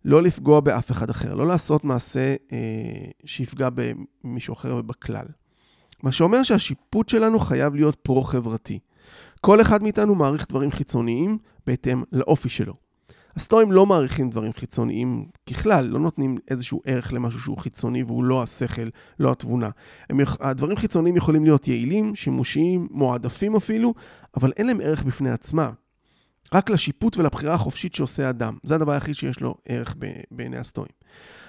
לא 0.05 0.23
לפגוע 0.23 0.61
באף 0.61 0.91
אחד 0.91 1.11
אחר, 1.11 1.35
לא 1.35 1.47
לעשות 1.47 1.85
מעשה 1.85 2.35
אה, 2.53 2.59
שיפגע 3.25 3.69
במישהו 3.75 4.55
אחר 4.55 4.77
ובכלל. 4.77 5.27
מה 6.03 6.13
שאומר 6.13 6.43
שהשיפוט 6.43 7.09
שלנו 7.09 7.39
חייב 7.39 7.75
להיות 7.75 7.97
פרו-חברתי. 7.97 8.79
כל 9.41 9.61
אחד 9.61 9.83
מאיתנו 9.83 10.15
מעריך 10.15 10.47
דברים 10.49 10.71
חיצוניים 10.71 11.39
בהתאם 11.67 12.03
לאופי 12.13 12.49
שלו. 12.49 12.75
הסטואים 13.37 13.73
לא 13.73 13.87
מעריכים 13.87 14.31
דברים 14.31 14.53
חיצוניים 14.53 15.25
ככלל, 15.51 15.87
לא 15.87 16.01
נותנים 16.01 16.39
איזשהו 16.49 16.81
ערך 16.85 17.13
למשהו 17.13 17.41
שהוא 17.41 17.59
חיצוני 17.59 18.03
והוא 18.03 18.25
לא 18.25 18.43
השכל, 18.43 18.89
לא 19.19 19.33
התבונה. 19.33 19.71
הם, 20.11 20.21
הדברים 20.41 20.77
חיצוניים 20.77 21.17
יכולים 21.17 21.45
להיות 21.45 21.69
יעילים, 21.69 22.15
שימושיים, 22.15 22.89
מועדפים 22.91 23.57
אפילו, 23.57 23.95
אבל 24.37 24.53
אין 24.57 24.67
להם 24.67 24.81
ערך 24.83 25.03
בפני 25.03 25.31
עצמם. 25.31 25.71
רק 26.53 26.71
לשיפוט 26.71 27.17
ולבחירה 27.17 27.55
החופשית 27.55 27.95
שעושה 27.95 28.31
אדם. 28.31 28.57
זה 28.63 28.75
הדבר 28.75 28.93
היחיד 28.93 29.15
שיש 29.15 29.41
לו 29.41 29.55
ערך 29.69 29.97
בעיני 30.31 30.59
הסטואים. 30.59 30.93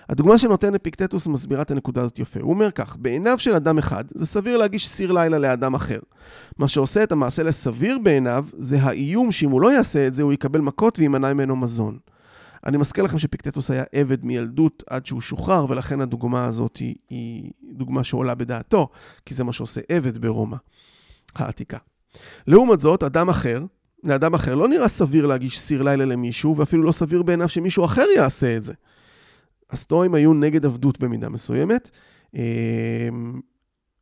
הדוגמה 0.10 0.38
שנותן 0.38 0.76
אפיקטטוס 0.76 1.28
מסבירה 1.28 1.62
את 1.62 1.72
הנקודה 1.72 2.02
הזאת 2.02 2.20
יפה. 2.20 2.40
הוא 2.40 2.54
אומר 2.54 2.72
כך, 2.72 2.98
בעיניו 2.98 3.40
של 3.40 3.56
אדם 3.56 3.78
אחד, 3.78 4.04
זה 4.14 4.26
סביר 4.26 4.58
להגיש 4.58 4.90
סיר 4.90 5.12
לילה 5.12 5.40
לאדם 5.40 5.74
אחר. 5.74 6.00
מה 6.58 6.68
שעושה 6.68 7.04
את 7.04 7.12
המעשה 7.12 7.44
לסביר 7.44 8.00
בעיניו, 8.04 8.46
זה 8.58 8.78
האיום 8.82 9.32
שאם 9.32 9.50
הוא 9.50 9.62
לא 9.62 9.74
יעשה 9.74 10.08
את 10.08 10.14
זה, 10.14 10.24
הוא 10.24 10.34
יקבל 10.34 10.62
מכות 10.62 11.00
וימנע 11.00 11.34
ממנו 11.34 11.56
מזון. 11.56 11.98
אני 12.66 12.78
מזכיר 12.78 13.04
לכם 13.04 13.20
שפיקטטוס 13.20 13.72
היה 13.72 13.84
עבד 13.92 14.26
מילדות 14.26 14.84
עד 14.90 15.06
שהוא 15.06 15.22
שוחרר, 15.22 15.66
ולכן 15.70 16.02
הדוגמה 16.02 16.46
הזאת 16.46 16.78
היא, 16.78 16.96
היא 17.10 17.52
דוגמה 17.74 18.04
שעולה 18.04 18.36
בדעתו, 18.36 18.90
כי 19.26 19.34
זה 19.34 19.44
מה 19.44 19.54
שעושה 19.54 19.82
עבד 19.90 20.18
ברומא 20.18 20.58
העתיקה. 21.36 21.78
לעומת 22.48 22.80
זאת, 22.80 23.04
אדם 23.04 23.30
אחר, 23.30 23.66
לאדם 24.04 24.34
אחר 24.34 24.56
לא 24.56 24.68
נראה 24.68 24.88
סביר 24.88 25.26
להגיש 25.26 25.60
סיר 25.60 25.82
לילה 25.82 26.06
למישהו, 26.06 26.58
ואפילו 26.58 26.84
לא 26.84 26.92
סביר 26.92 27.24
בעיניו 27.24 27.50
שמישהו 27.50 27.86
אחר 27.86 28.06
יעשה 28.16 28.58
את 28.58 28.64
זה. 28.64 28.74
הסטואים 29.70 30.14
היו 30.14 30.34
נגד 30.34 30.66
עבדות 30.66 31.00
במידה 31.00 31.30
מסוימת, 31.30 31.90
אמ, 32.34 32.40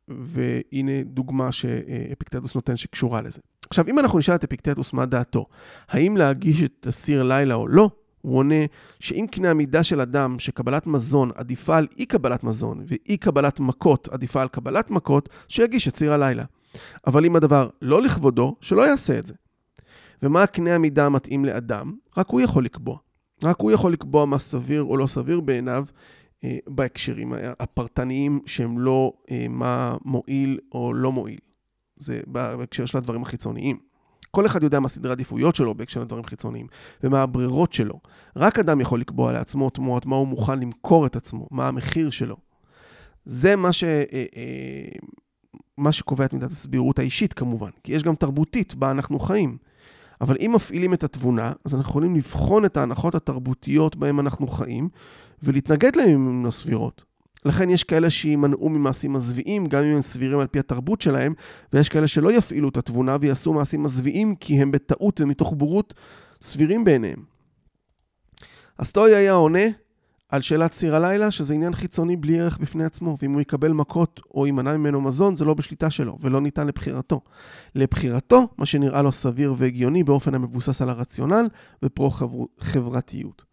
והנה 0.08 1.02
דוגמה 1.04 1.52
שאפיקטטוס 1.52 2.54
נותן 2.54 2.76
שקשורה 2.76 3.22
לזה. 3.22 3.40
עכשיו, 3.70 3.84
אם 3.88 3.98
אנחנו 3.98 4.18
נשאל 4.18 4.34
את 4.34 4.44
אפיקטטוס 4.44 4.92
מה 4.92 5.06
דעתו, 5.06 5.46
האם 5.88 6.16
להגיש 6.16 6.62
את 6.62 6.86
הסיר 6.86 7.22
לילה 7.22 7.54
או 7.54 7.68
לא, 7.68 7.90
הוא 8.22 8.38
עונה 8.38 8.64
שאם 9.00 9.26
קנה 9.30 9.50
המידה 9.50 9.82
של 9.82 10.00
אדם 10.00 10.38
שקבלת 10.38 10.86
מזון 10.86 11.30
עדיפה 11.34 11.76
על 11.76 11.86
אי 11.98 12.06
קבלת 12.06 12.44
מזון 12.44 12.84
ואי 12.86 13.16
קבלת 13.16 13.60
מכות 13.60 14.08
עדיפה 14.08 14.42
על 14.42 14.48
קבלת 14.48 14.90
מכות, 14.90 15.28
שיגיש 15.48 15.88
את 15.88 15.96
סיר 15.96 16.12
הלילה. 16.12 16.44
אבל 17.06 17.24
אם 17.24 17.36
הדבר 17.36 17.68
לא 17.82 18.02
לכבודו, 18.02 18.56
שלא 18.60 18.88
יעשה 18.88 19.18
את 19.18 19.26
זה. 19.26 19.34
ומה 20.22 20.46
קנה 20.46 20.74
המידה 20.74 21.06
המתאים 21.06 21.44
לאדם? 21.44 21.92
רק 22.16 22.28
הוא 22.28 22.40
יכול 22.40 22.64
לקבוע. 22.64 22.98
רק 23.42 23.60
הוא 23.60 23.70
יכול 23.70 23.92
לקבוע 23.92 24.26
מה 24.26 24.38
סביר 24.38 24.82
או 24.82 24.96
לא 24.96 25.06
סביר 25.06 25.40
בעיניו 25.40 25.84
אה, 26.44 26.58
בהקשרים 26.66 27.32
הפרטניים 27.60 28.40
שהם 28.46 28.78
לא 28.78 29.12
אה, 29.30 29.46
מה 29.48 29.96
מועיל 30.04 30.58
או 30.72 30.94
לא 30.94 31.12
מועיל. 31.12 31.38
זה 31.96 32.20
בהקשר 32.26 32.86
של 32.86 32.98
הדברים 32.98 33.22
החיצוניים. 33.22 33.78
כל 34.30 34.46
אחד 34.46 34.62
יודע 34.62 34.80
מה 34.80 34.88
סדרי 34.88 35.10
העדיפויות 35.10 35.54
שלו 35.54 35.74
בהקשר 35.74 36.00
לדברים 36.00 36.24
חיצוניים, 36.24 36.66
ומה 37.02 37.22
הברירות 37.22 37.72
שלו. 37.72 38.00
רק 38.36 38.58
אדם 38.58 38.80
יכול 38.80 39.00
לקבוע 39.00 39.32
לעצמו 39.32 39.70
תמורת 39.70 40.06
מה 40.06 40.16
הוא 40.16 40.28
מוכן 40.28 40.60
למכור 40.60 41.06
את 41.06 41.16
עצמו, 41.16 41.48
מה 41.50 41.68
המחיר 41.68 42.10
שלו. 42.10 42.36
זה 43.24 43.56
מה, 43.56 43.72
ש, 43.72 43.84
אה, 43.84 44.24
מה 45.78 45.92
שקובע 45.92 46.24
את 46.24 46.32
מידת 46.32 46.50
הסבירות 46.50 46.98
האישית 46.98 47.32
כמובן, 47.32 47.70
כי 47.84 47.92
יש 47.92 48.02
גם 48.02 48.14
תרבותית 48.14 48.74
בה 48.74 48.90
אנחנו 48.90 49.18
חיים. 49.18 49.58
אבל 50.22 50.36
אם 50.40 50.52
מפעילים 50.54 50.94
את 50.94 51.04
התבונה, 51.04 51.52
אז 51.64 51.74
אנחנו 51.74 51.90
יכולים 51.90 52.16
לבחון 52.16 52.64
את 52.64 52.76
ההנחות 52.76 53.14
התרבותיות 53.14 53.96
בהן 53.96 54.18
אנחנו 54.18 54.48
חיים, 54.48 54.88
ולהתנגד 55.42 55.96
להן 55.96 56.10
אם 56.10 56.28
הן 56.28 56.46
לא 56.46 56.50
סבירות. 56.50 57.02
לכן 57.44 57.70
יש 57.70 57.84
כאלה 57.84 58.10
שימנעו 58.10 58.68
ממעשים 58.68 59.12
מזוויעים, 59.12 59.66
גם 59.66 59.84
אם 59.84 59.94
הם 59.94 60.02
סבירים 60.02 60.38
על 60.38 60.46
פי 60.46 60.58
התרבות 60.58 61.00
שלהם, 61.00 61.34
ויש 61.72 61.88
כאלה 61.88 62.06
שלא 62.06 62.32
יפעילו 62.32 62.68
את 62.68 62.76
התבונה 62.76 63.16
ויעשו 63.20 63.52
מעשים 63.52 63.82
מזוויעים, 63.82 64.34
כי 64.34 64.62
הם 64.62 64.70
בטעות 64.70 65.20
ומתוך 65.20 65.54
בורות 65.56 65.94
סבירים 66.42 66.84
בעיניהם. 66.84 67.22
הסטואי 68.78 69.14
היה 69.14 69.32
עונה 69.32 69.64
על 70.32 70.40
שאלת 70.40 70.72
סיר 70.72 70.96
הלילה, 70.96 71.30
שזה 71.30 71.54
עניין 71.54 71.74
חיצוני 71.74 72.16
בלי 72.16 72.40
ערך 72.40 72.58
בפני 72.58 72.84
עצמו, 72.84 73.16
ואם 73.22 73.32
הוא 73.32 73.40
יקבל 73.40 73.72
מכות 73.72 74.20
או 74.34 74.46
יימנע 74.46 74.76
ממנו 74.76 75.00
מזון, 75.00 75.34
זה 75.34 75.44
לא 75.44 75.54
בשליטה 75.54 75.90
שלו, 75.90 76.18
ולא 76.20 76.40
ניתן 76.40 76.66
לבחירתו. 76.66 77.20
לבחירתו, 77.74 78.48
מה 78.58 78.66
שנראה 78.66 79.02
לו 79.02 79.12
סביר 79.12 79.54
והגיוני 79.58 80.04
באופן 80.04 80.34
המבוסס 80.34 80.82
על 80.82 80.90
הרציונל 80.90 81.48
ופרו-חברתיות. 81.84 83.44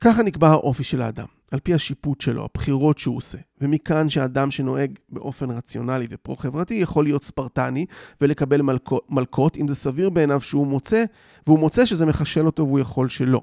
ככה 0.00 0.22
נקבע 0.22 0.48
האופי 0.48 0.84
של 0.84 1.02
האדם, 1.02 1.26
על 1.50 1.60
פי 1.60 1.74
השיפוט 1.74 2.20
שלו, 2.20 2.44
הבחירות 2.44 2.98
שהוא 2.98 3.16
עושה. 3.16 3.38
ומכאן 3.60 4.08
שאדם 4.08 4.50
שנוהג 4.50 4.98
באופן 5.08 5.50
רציונלי 5.50 6.06
ופרו-חברתי 6.10 6.74
יכול 6.74 7.04
להיות 7.04 7.24
ספרטני 7.24 7.86
ולקבל 8.20 8.62
מלכות, 8.62 9.06
מלכות, 9.10 9.56
אם 9.56 9.68
זה 9.68 9.74
סביר 9.74 10.10
בעיניו 10.10 10.40
שהוא 10.40 10.66
מוצא, 10.66 11.04
והוא 11.46 11.58
מוצא 11.58 11.86
שזה 11.86 12.06
מחשל 12.06 12.46
אותו 12.46 12.66
והוא 12.66 12.78
יכול 12.78 13.08
שלא. 13.08 13.40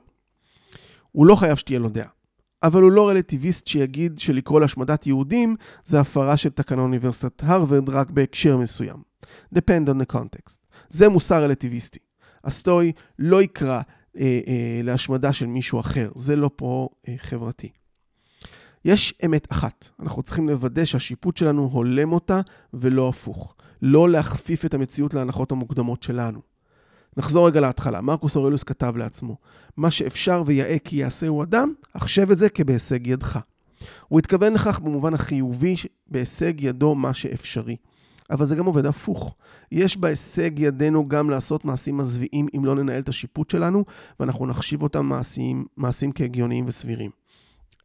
הוא 1.12 1.26
לא 1.26 1.36
חייב 1.36 1.58
שתהיה 1.58 1.80
לו 1.80 1.90
דעה. 1.90 2.08
אבל 2.64 2.82
הוא 2.82 2.92
לא 2.92 3.10
רלטיביסט 3.10 3.68
שיגיד 3.68 4.20
שלקרוא 4.20 4.62
להשמדת 4.62 5.08
יהודים 5.08 5.56
זה 5.86 6.00
הפרה 6.00 6.38
של 6.38 6.50
תקנון 6.50 6.84
אוניברסיטת 6.84 7.44
הרווארד 7.44 7.90
רק 7.90 8.10
בהקשר 8.10 8.58
מסוים. 8.58 9.14
depend 9.56 9.88
on 9.88 10.02
the 10.02 10.16
context. 10.16 10.58
זה 10.90 11.10
מוסר 11.10 11.44
רלטיביסטי. 11.44 12.00
הסטואי 12.44 12.92
לא 13.20 13.42
יקרא 13.42 13.82
אה, 14.18 14.40
אה, 14.48 14.82
להשמדה 14.84 15.34
של 15.34 15.46
מישהו 15.46 15.80
אחר, 15.80 16.12
זה 16.16 16.36
לא 16.36 16.50
פרו-חברתי. 16.56 17.68
אה, 17.68 17.74
יש 18.86 19.14
אמת 19.26 19.52
אחת, 19.52 19.90
אנחנו 20.00 20.24
צריכים 20.24 20.50
לוודא 20.50 20.86
שהשיפוט 20.86 21.38
שלנו 21.38 21.70
הולם 21.74 22.12
אותה 22.12 22.42
ולא 22.74 23.10
הפוך. 23.10 23.56
לא 23.82 24.10
להכפיף 24.10 24.66
את 24.66 24.74
המציאות 24.74 25.14
להנחות 25.14 25.52
המוקדמות 25.52 26.04
שלנו. 26.04 26.53
נחזור 27.18 27.48
רגע 27.48 27.60
להתחלה. 27.60 28.02
מרקוס 28.02 28.36
אורלוס 28.36 28.64
כתב 28.64 28.98
לעצמו, 28.98 29.38
מה 29.78 29.92
שאפשר 29.92 30.44
ויאה 30.46 30.78
כי 30.84 30.96
יעשהו 30.96 31.44
אדם, 31.44 31.74
החשב 31.96 32.32
את 32.32 32.38
זה 32.38 32.50
כבהישג 32.50 33.08
ידך. 33.08 33.40
הוא 34.08 34.20
התכוון 34.20 34.54
לכך 34.54 34.80
במובן 34.80 35.14
החיובי, 35.14 35.76
בהישג 36.08 36.54
ידו 36.62 36.96
מה 36.96 37.14
שאפשרי. 37.14 37.76
אבל 38.32 38.46
זה 38.46 38.56
גם 38.56 38.66
עובד 38.66 38.86
הפוך. 38.86 39.36
יש 39.72 39.98
בהישג 39.98 40.60
ידינו 40.60 41.08
גם 41.08 41.30
לעשות 41.30 41.66
מעשים 41.66 41.98
מזוויעים 41.98 42.48
אם 42.58 42.66
לא 42.66 42.76
ננהל 42.76 43.02
את 43.02 43.10
השיפוט 43.10 43.50
שלנו, 43.50 43.86
ואנחנו 44.20 44.46
נחשיב 44.46 44.82
אותם 44.82 45.06
מעשים, 45.06 45.66
מעשים 45.78 46.12
כהגיוניים 46.12 46.66
וסבירים. 46.68 47.12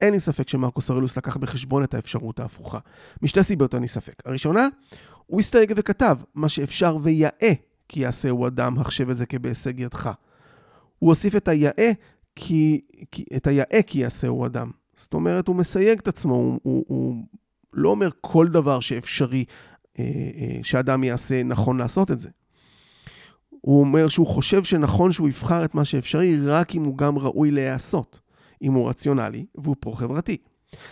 אין 0.00 0.12
לי 0.12 0.20
ספק 0.20 0.48
שמרקוס 0.48 0.90
אורלוס 0.90 1.16
לקח 1.16 1.36
בחשבון 1.36 1.84
את 1.84 1.94
האפשרות 1.94 2.40
ההפוכה. 2.40 2.78
משתי 3.22 3.42
סיבות 3.42 3.74
אין 3.74 3.82
לי 3.82 3.88
ספק. 3.88 4.22
הראשונה, 4.24 4.68
הוא 5.26 5.40
הסתייג 5.40 5.72
וכתב, 5.76 6.18
מה 6.34 6.48
שאפשר 6.48 6.96
ויאה 7.02 7.52
כי 7.88 8.00
יעשהו 8.00 8.46
אדם, 8.46 8.78
החשב 8.78 9.10
את 9.10 9.16
זה 9.16 9.26
כבהישג 9.26 9.80
ידך. 9.80 10.10
הוא 10.98 11.08
הוסיף 11.08 11.36
את 11.36 11.48
היאה 11.48 11.92
כי, 12.36 12.80
כי, 13.12 13.24
את 13.36 13.46
היאה 13.46 13.82
כי 13.86 13.98
יעשהו 13.98 14.46
אדם. 14.46 14.70
זאת 14.96 15.14
אומרת, 15.14 15.48
הוא 15.48 15.56
מסייג 15.56 15.98
את 15.98 16.08
עצמו, 16.08 16.34
הוא, 16.34 16.60
הוא, 16.62 16.84
הוא 16.88 17.24
לא 17.72 17.88
אומר 17.88 18.08
כל 18.20 18.48
דבר 18.48 18.80
שאפשרי 18.80 19.44
אה, 19.98 20.04
אה, 20.04 20.58
שאדם 20.62 21.04
יעשה, 21.04 21.42
נכון 21.42 21.78
לעשות 21.78 22.10
את 22.10 22.20
זה. 22.20 22.28
הוא 23.60 23.80
אומר 23.80 24.08
שהוא 24.08 24.26
חושב 24.26 24.64
שנכון 24.64 25.12
שהוא 25.12 25.28
יבחר 25.28 25.64
את 25.64 25.74
מה 25.74 25.84
שאפשרי 25.84 26.46
רק 26.46 26.74
אם 26.74 26.82
הוא 26.82 26.98
גם 26.98 27.18
ראוי 27.18 27.50
להיעשות, 27.50 28.20
אם 28.62 28.72
הוא 28.72 28.88
רציונלי 28.88 29.46
והוא 29.54 29.76
פרו-חברתי. 29.80 30.36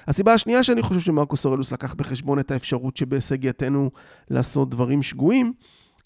הסיבה 0.06 0.34
השנייה 0.34 0.64
שאני 0.64 0.82
חושב 0.82 1.00
שמרקוס 1.00 1.46
אורלוס 1.46 1.72
לקח 1.72 1.94
בחשבון 1.94 2.38
את 2.38 2.50
האפשרות 2.50 2.96
שבהישג 2.96 3.44
יתנו 3.44 3.90
לעשות 4.30 4.70
דברים 4.70 5.02
שגויים, 5.02 5.52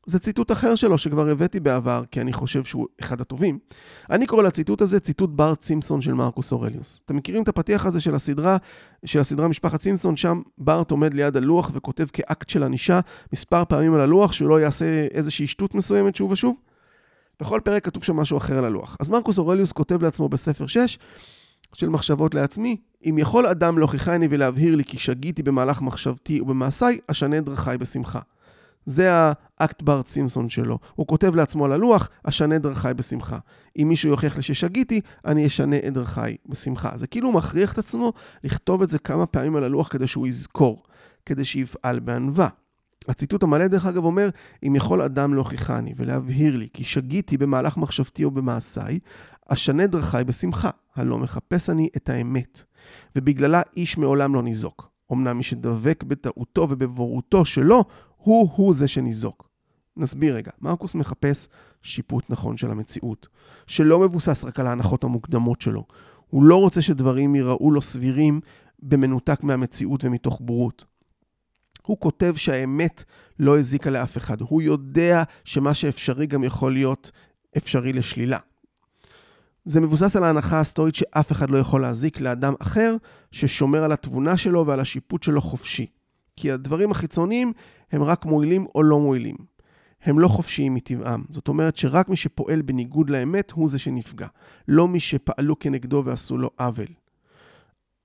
זה 0.06 0.18
ציטוט 0.18 0.52
אחר 0.52 0.74
שלו 0.74 0.98
שכבר 0.98 1.28
הבאתי 1.28 1.60
בעבר, 1.60 2.02
כי 2.10 2.20
אני 2.20 2.32
חושב 2.32 2.64
שהוא 2.64 2.86
אחד 3.00 3.20
הטובים. 3.20 3.58
אני 4.10 4.26
קורא 4.26 4.42
לציטוט 4.42 4.82
הזה 4.82 5.00
ציטוט 5.00 5.30
בארט 5.30 5.62
סימפסון 5.62 6.02
של 6.02 6.12
מרקוס 6.12 6.52
אורליוס. 6.52 7.00
אתם 7.04 7.16
מכירים 7.16 7.42
את 7.42 7.48
הפתיח 7.48 7.86
הזה 7.86 8.00
של 8.00 8.14
הסדרה, 8.14 8.56
של 9.04 9.20
הסדרה 9.20 9.48
משפחת 9.48 9.82
סימפסון, 9.82 10.16
שם 10.16 10.40
בארט 10.58 10.90
עומד 10.90 11.14
ליד 11.14 11.36
הלוח 11.36 11.70
וכותב 11.74 12.06
כאקט 12.12 12.48
של 12.48 12.62
ענישה 12.62 13.00
מספר 13.32 13.64
פעמים 13.64 13.94
על 13.94 14.00
הלוח, 14.00 14.32
שהוא 14.32 14.48
לא 14.48 14.60
יעשה 14.60 15.06
איזושהי 15.10 15.46
שטות 15.46 15.74
מסוימת 15.74 16.16
שוב 16.16 16.30
ושוב? 16.30 16.56
בכל 17.40 17.60
פרק 17.64 17.84
כתוב 17.84 18.04
שם 18.04 18.16
משהו 18.16 18.38
אחר 18.38 18.58
על 18.58 18.64
הלוח. 18.64 18.96
אז 19.00 19.08
מרקוס 19.08 19.38
אורליוס 19.38 19.72
כותב 19.72 20.02
לעצמו 20.02 20.28
בספר 20.28 20.66
6, 20.66 20.98
של 21.72 21.88
מחשבות 21.88 22.34
לעצמי, 22.34 22.76
אם 23.04 23.18
יכול 23.18 23.46
אדם 23.46 23.78
להוכיחני 23.78 24.28
ולהבהיר 24.30 24.76
לי 24.76 24.84
כי 24.84 24.98
שגיתי 24.98 25.42
במהלך 25.42 25.82
מחשבתי 25.82 26.40
ובמעשיי, 26.40 26.98
אשנה 27.06 27.40
דרכיי 27.40 27.78
בשמחה. 27.78 28.20
זה 28.86 29.10
האקט 29.12 29.82
בארט 29.82 30.06
סימפסון 30.06 30.48
שלו. 30.48 30.78
הוא 30.94 31.06
כותב 31.06 31.34
לעצמו 31.34 31.64
על 31.64 31.72
הלוח, 31.72 32.08
אשנה 32.24 32.56
את 32.56 32.62
דרכיי 32.62 32.94
בשמחה. 32.94 33.38
אם 33.78 33.88
מישהו 33.88 34.10
יוכיח 34.10 34.36
לי 34.36 34.42
ששגיתי, 34.42 35.00
אני 35.24 35.46
אשנה 35.46 35.76
את 35.76 35.92
דרכיי 35.94 36.36
בשמחה. 36.46 36.92
זה 36.96 37.06
כאילו 37.06 37.32
מכריח 37.32 37.72
את 37.72 37.78
עצמו 37.78 38.12
לכתוב 38.44 38.82
את 38.82 38.88
זה 38.88 38.98
כמה 38.98 39.26
פעמים 39.26 39.56
על 39.56 39.64
הלוח 39.64 39.88
כדי 39.88 40.06
שהוא 40.06 40.26
יזכור, 40.26 40.82
כדי 41.26 41.44
שיפעל 41.44 42.00
בענווה. 42.00 42.48
הציטוט 43.08 43.42
המלא, 43.42 43.66
דרך 43.66 43.86
אגב, 43.86 44.04
אומר, 44.04 44.28
אם 44.66 44.76
יכול 44.76 45.02
אדם 45.02 45.34
להוכיחני 45.34 45.94
ולהבהיר 45.96 46.56
לי 46.56 46.68
כי 46.72 46.84
שגיתי 46.84 47.36
במהלך 47.36 47.76
מחשבתי 47.76 48.24
או 48.24 48.30
במעשיי, 48.30 48.98
אשנה 49.48 49.86
דרכיי 49.86 50.24
בשמחה, 50.24 50.70
הלא 50.96 51.18
מחפש 51.18 51.70
אני 51.70 51.88
את 51.96 52.08
האמת, 52.08 52.62
ובגללה 53.16 53.62
איש 53.76 53.98
מעולם 53.98 54.34
לא 54.34 54.42
ניזוק. 54.42 54.90
אמנם 55.12 55.36
מי 55.36 55.42
שדבק 55.42 56.02
בטעותו 56.02 56.66
ובבורותו 56.70 57.44
שלו, 57.44 57.84
הוא-הוא 58.22 58.74
זה 58.74 58.88
שניזוק. 58.88 59.48
נסביר 59.96 60.34
רגע, 60.34 60.50
מרקוס 60.60 60.94
מחפש 60.94 61.48
שיפוט 61.82 62.24
נכון 62.30 62.56
של 62.56 62.70
המציאות, 62.70 63.28
שלא 63.66 63.98
מבוסס 63.98 64.44
רק 64.44 64.60
על 64.60 64.66
ההנחות 64.66 65.04
המוקדמות 65.04 65.60
שלו. 65.60 65.84
הוא 66.26 66.44
לא 66.44 66.56
רוצה 66.56 66.82
שדברים 66.82 67.34
ייראו 67.34 67.70
לו 67.70 67.82
סבירים 67.82 68.40
במנותק 68.82 69.42
מהמציאות 69.42 70.04
ומתוך 70.04 70.40
בורות. 70.40 70.84
הוא 71.82 72.00
כותב 72.00 72.34
שהאמת 72.36 73.04
לא 73.38 73.58
הזיקה 73.58 73.90
לאף 73.90 74.16
אחד. 74.16 74.40
הוא 74.40 74.62
יודע 74.62 75.22
שמה 75.44 75.74
שאפשרי 75.74 76.26
גם 76.26 76.44
יכול 76.44 76.72
להיות 76.72 77.10
אפשרי 77.56 77.92
לשלילה. 77.92 78.38
זה 79.64 79.80
מבוסס 79.80 80.16
על 80.16 80.24
ההנחה 80.24 80.60
הסטואית 80.60 80.94
שאף 80.94 81.32
אחד 81.32 81.50
לא 81.50 81.58
יכול 81.58 81.82
להזיק 81.82 82.20
לאדם 82.20 82.54
אחר 82.58 82.96
ששומר 83.32 83.84
על 83.84 83.92
התבונה 83.92 84.36
שלו 84.36 84.66
ועל 84.66 84.80
השיפוט 84.80 85.22
שלו 85.22 85.40
חופשי. 85.40 85.86
כי 86.40 86.52
הדברים 86.52 86.90
החיצוניים 86.90 87.52
הם 87.92 88.02
רק 88.02 88.24
מועילים 88.24 88.66
או 88.74 88.82
לא 88.82 88.98
מועילים. 88.98 89.36
הם 90.02 90.18
לא 90.18 90.28
חופשיים 90.28 90.74
מטבעם. 90.74 91.24
זאת 91.30 91.48
אומרת 91.48 91.76
שרק 91.76 92.08
מי 92.08 92.16
שפועל 92.16 92.62
בניגוד 92.62 93.10
לאמת 93.10 93.50
הוא 93.50 93.68
זה 93.68 93.78
שנפגע. 93.78 94.26
לא 94.68 94.88
מי 94.88 95.00
שפעלו 95.00 95.58
כנגדו 95.58 96.02
ועשו 96.06 96.38
לו 96.38 96.50
עוול. 96.58 96.86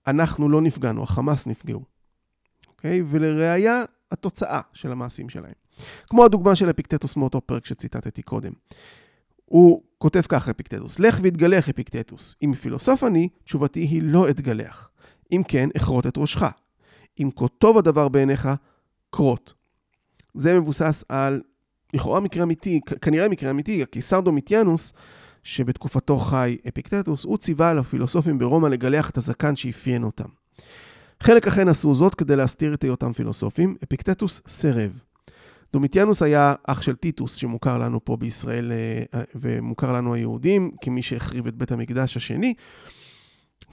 אנחנו 0.07 0.49
לא 0.49 0.61
נפגענו, 0.61 1.03
החמאס 1.03 1.47
נפגעו. 1.47 1.83
אוקיי? 2.67 3.03
ולראיה, 3.09 3.83
התוצאה 4.11 4.61
של 4.73 4.91
המעשים 4.91 5.29
שלהם. 5.29 5.53
כמו 6.09 6.25
הדוגמה 6.25 6.55
של 6.55 6.69
אפיקטטוס 6.69 7.15
מאותו 7.15 7.41
פרק 7.41 7.65
שציטטתי 7.65 8.21
קודם. 8.21 8.51
הוא 9.45 9.81
כותב 9.97 10.21
ככה, 10.21 10.51
אפיקטטוס, 10.51 10.99
לך 10.99 11.19
והתגלח 11.23 11.69
אפיקטטוס. 11.69 12.35
אם 12.43 12.53
פילוסוף 12.53 13.03
אני, 13.03 13.29
תשובתי 13.43 13.79
היא 13.79 14.01
לא 14.03 14.29
אתגלח. 14.29 14.89
אם 15.31 15.41
כן, 15.47 15.69
אכרות 15.77 16.07
את 16.07 16.17
ראשך. 16.17 16.43
אם 17.19 17.30
כה 17.36 17.47
טוב 17.47 17.78
הדבר 17.78 18.10
בעיניך, 18.10 18.49
כרות. 19.12 19.54
זה 20.34 20.60
מבוסס 20.60 21.04
על, 21.10 21.41
לכאורה 21.93 22.19
מקרה 22.19 22.43
אמיתי, 22.43 22.80
כנראה 23.01 23.30
מקרה 23.30 23.51
אמיתי, 23.51 23.84
הקיסר 23.84 24.19
דומיטיאנוס, 24.19 24.93
שבתקופתו 25.43 26.17
חי 26.19 26.58
אפיקטטוס, 26.67 27.23
הוא 27.23 27.38
ציווה 27.38 27.69
על 27.69 27.80
הפילוסופים 27.80 28.39
ברומא 28.39 28.67
לגלח 28.67 29.10
את 29.10 29.17
הזקן 29.17 29.56
שאפיין 29.56 30.04
אותם. 30.04 30.30
חלק 31.23 31.47
אכן 31.47 31.67
עשו 31.67 31.93
זאת 31.93 32.15
כדי 32.15 32.36
להסתיר 32.36 32.73
את 32.73 32.84
היותם 32.84 33.13
פילוסופים, 33.13 33.75
אפיקטטוס 33.84 34.41
סירב. 34.47 35.01
דומיטיאנוס 35.73 36.21
היה 36.21 36.56
אח 36.63 36.82
של 36.82 36.95
טיטוס, 36.95 37.36
שמוכר 37.36 37.78
לנו 37.78 38.06
פה 38.06 38.17
בישראל 38.17 38.71
אה, 38.71 39.21
ומוכר 39.36 39.91
לנו 39.91 40.13
היהודים, 40.13 40.71
כמי 40.82 41.01
שהחריב 41.01 41.47
את 41.47 41.56
בית 41.56 41.71
המקדש 41.71 42.17
השני. 42.17 42.54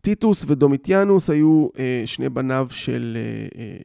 טיטוס 0.02 0.44
ודומיטיאנוס 0.48 1.30
היו 1.30 1.68
אה, 1.78 2.02
שני 2.06 2.28
בניו 2.28 2.66
של 2.70 3.16
אה, 3.56 3.76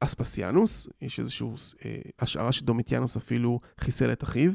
אספסיאנוס, 0.00 0.88
יש 1.02 1.20
איזושהי 1.20 1.48
אה, 1.84 1.96
השערה 2.20 2.52
שדומיטיאנוס 2.52 3.16
אפילו 3.16 3.60
חיסל 3.80 4.12
את 4.12 4.22
אחיו. 4.22 4.52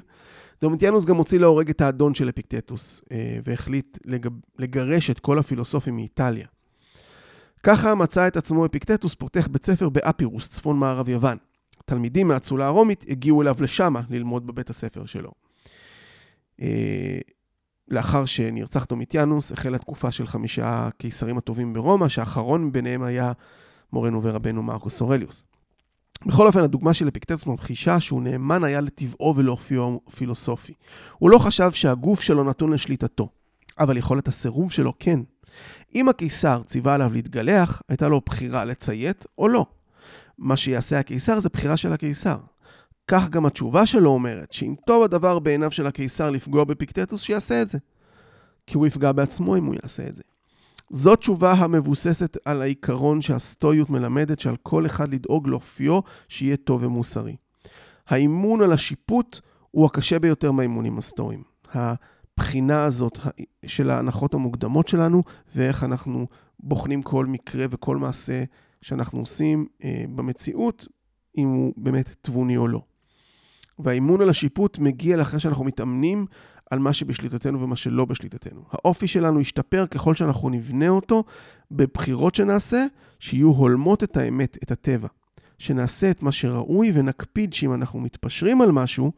דומיטיאנוס 0.62 1.06
גם 1.06 1.16
הוציא 1.16 1.40
להורג 1.40 1.70
את 1.70 1.82
האדון 1.82 2.16
של 2.16 2.30
אפיקטטוס, 2.30 3.02
אה, 3.12 3.40
והחליט 3.44 3.98
לג... 4.06 4.28
לגרש 4.60 5.10
את 5.10 5.20
כל 5.20 5.40
הפילוסופים 5.40 5.96
מאיטליה. 5.96 6.48
ככה 7.64 7.96
מצא 7.96 8.28
את 8.28 8.38
עצמו 8.38 8.66
אפיקטטוס 8.66 9.16
פותח 9.16 9.48
בית 9.48 9.66
ספר 9.66 9.90
באפירוס, 9.90 10.48
צפון 10.48 10.80
מערב 10.80 11.10
יוון. 11.10 11.38
תלמידים 11.86 12.28
מהאצולה 12.28 12.68
הרומית 12.68 13.06
הגיעו 13.10 13.42
אליו 13.42 13.56
לשמה 13.60 14.02
ללמוד 14.10 14.48
בבית 14.48 14.70
הספר 14.70 15.06
שלו. 15.06 15.32
לאחר 17.90 18.26
שנרצח 18.26 18.86
דומיטיאנוס, 18.86 19.52
החלה 19.52 19.78
תקופה 19.78 20.12
של 20.12 20.28
חמישה 20.28 20.88
הקיסרים 20.88 21.38
הטובים 21.38 21.74
ברומא, 21.74 22.10
שהאחרון 22.10 22.72
ביניהם 22.72 23.04
היה 23.04 23.32
מורנו 23.94 24.24
ורבנו 24.24 24.64
מרקוס 24.64 25.02
אורליוס. 25.02 25.46
בכל 26.26 26.48
אופן, 26.48 26.60
הדוגמה 26.60 26.94
של 26.94 27.08
אפיקטטוס 27.08 27.46
ממחישה 27.46 28.00
שהוא 28.00 28.22
נאמן 28.22 28.64
היה 28.64 28.82
לטבעו 28.82 29.36
ולאופיו 29.36 29.98
פילוסופי. 30.16 30.74
הוא 31.18 31.30
לא 31.30 31.38
חשב 31.38 31.72
שהגוף 31.72 32.22
שלו 32.22 32.44
נתון 32.44 32.74
לשליטתו, 32.74 33.30
אבל 33.80 33.98
יכולת 33.98 34.28
הסירוב 34.28 34.72
שלו 34.72 34.94
כן. 35.00 35.20
אם 35.96 36.10
הקיסר 36.10 36.62
ציווה 36.66 36.94
עליו 36.94 37.14
להתגלח, 37.14 37.82
הייתה 37.90 38.08
לו 38.08 38.22
בחירה 38.26 38.66
לציית 38.66 39.26
או 39.38 39.48
לא. 39.48 39.66
מה 40.38 40.58
שיעשה 40.58 41.00
הקיסר 41.00 41.40
זה 41.40 41.50
בחירה 41.50 41.78
של 41.78 41.94
הקיסר. 41.94 42.38
כך 43.12 43.30
גם 43.30 43.46
התשובה 43.46 43.86
שלו 43.86 44.10
אומרת, 44.10 44.52
שאם 44.52 44.76
טוב 44.86 45.04
הדבר 45.04 45.40
בעיניו 45.40 45.72
של 45.72 45.88
הקיסר 45.88 46.30
לפגוע 46.30 46.64
בפיקטטוס, 46.64 47.22
שיעשה 47.22 47.62
את 47.62 47.70
זה. 47.70 47.78
כי 48.68 48.78
הוא 48.78 48.88
יפגע 48.88 49.12
בעצמו 49.12 49.58
אם 49.58 49.66
הוא 49.66 49.76
יעשה 49.84 50.08
את 50.08 50.16
זה. 50.16 50.22
זו 50.90 51.16
תשובה 51.16 51.52
המבוססת 51.52 52.38
על 52.46 52.62
העיקרון 52.62 53.22
שהסטואיות 53.22 53.90
מלמדת 53.90 54.40
שעל 54.40 54.56
כל 54.64 54.86
אחד 54.86 55.14
לדאוג 55.14 55.48
לאופיו 55.48 56.00
שיהיה 56.28 56.58
טוב 56.58 56.84
ומוסרי. 56.84 57.36
האימון 58.08 58.62
על 58.62 58.72
השיפוט 58.72 59.40
הוא 59.72 59.86
הקשה 59.86 60.20
ביותר 60.20 60.52
מהאימונים 60.52 60.98
הסטואיים. 60.98 61.44
הבחינה 61.74 62.84
הזאת 62.84 63.20
של 63.66 63.90
ההנחות 63.90 64.34
המוקדמות 64.34 64.88
שלנו 64.88 65.24
ואיך 65.56 65.84
אנחנו 65.84 66.28
בוחנים 66.60 67.02
כל 67.02 67.26
מקרה 67.26 67.66
וכל 67.70 67.98
מעשה 67.98 68.44
שאנחנו 68.82 69.20
עושים 69.20 69.68
אה, 69.84 70.04
במציאות, 70.16 70.88
אם 71.38 71.48
הוא 71.48 71.74
באמת 71.78 72.16
תבוני 72.22 72.58
או 72.58 72.68
לא. 72.68 72.82
והאימון 73.80 74.22
על 74.22 74.30
השיפוט 74.30 74.78
מגיע 74.80 75.18
לאחרי 75.18 75.40
שאנחנו 75.40 75.66
מתאמנים 75.66 76.26
על 76.70 76.80
מה 76.80 76.94
שבשליטתנו 76.94 77.62
ומה 77.62 77.76
שלא 77.76 78.06
בשליטתנו. 78.06 78.62
האופי 78.72 79.08
שלנו 79.08 79.42
ישתפר 79.42 79.86
ככל 79.88 80.16
שאנחנו 80.16 80.50
נבנה 80.50 80.90
אותו 80.90 81.24
בבחירות 81.72 82.36
שנעשה, 82.36 82.86
שיהיו 83.20 83.50
הולמות 83.50 84.04
את 84.04 84.18
האמת, 84.18 84.58
את 84.64 84.72
הטבע. 84.72 85.08
שנעשה 85.58 86.12
את 86.12 86.24
מה 86.24 86.32
שראוי 86.32 86.92
ונקפיד 86.94 87.54
שאם 87.54 87.74
אנחנו 87.74 88.00
מתפשרים 88.00 88.62
על 88.62 88.72
משהו, 88.72 89.12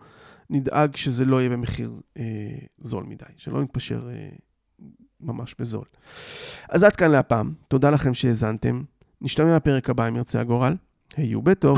נדאג 0.49 0.95
שזה 0.95 1.25
לא 1.25 1.41
יהיה 1.41 1.49
במחיר 1.49 1.91
אה, 2.17 2.23
זול 2.79 3.03
מדי, 3.03 3.25
שלא 3.37 3.61
נתפשר 3.61 4.09
אה, 4.09 4.29
ממש 5.21 5.55
בזול. 5.59 5.85
אז 6.69 6.83
עד 6.83 6.95
כאן 6.95 7.11
להפעם, 7.11 7.53
תודה 7.67 7.89
לכם 7.89 8.13
שהאזנתם. 8.13 8.81
נשתמע 9.21 9.55
בפרק 9.55 9.89
הבא 9.89 10.07
אם 10.07 10.15
ירצה 10.15 10.41
הגורל. 10.41 10.75
היו 11.17 11.41
בטוב. 11.41 11.77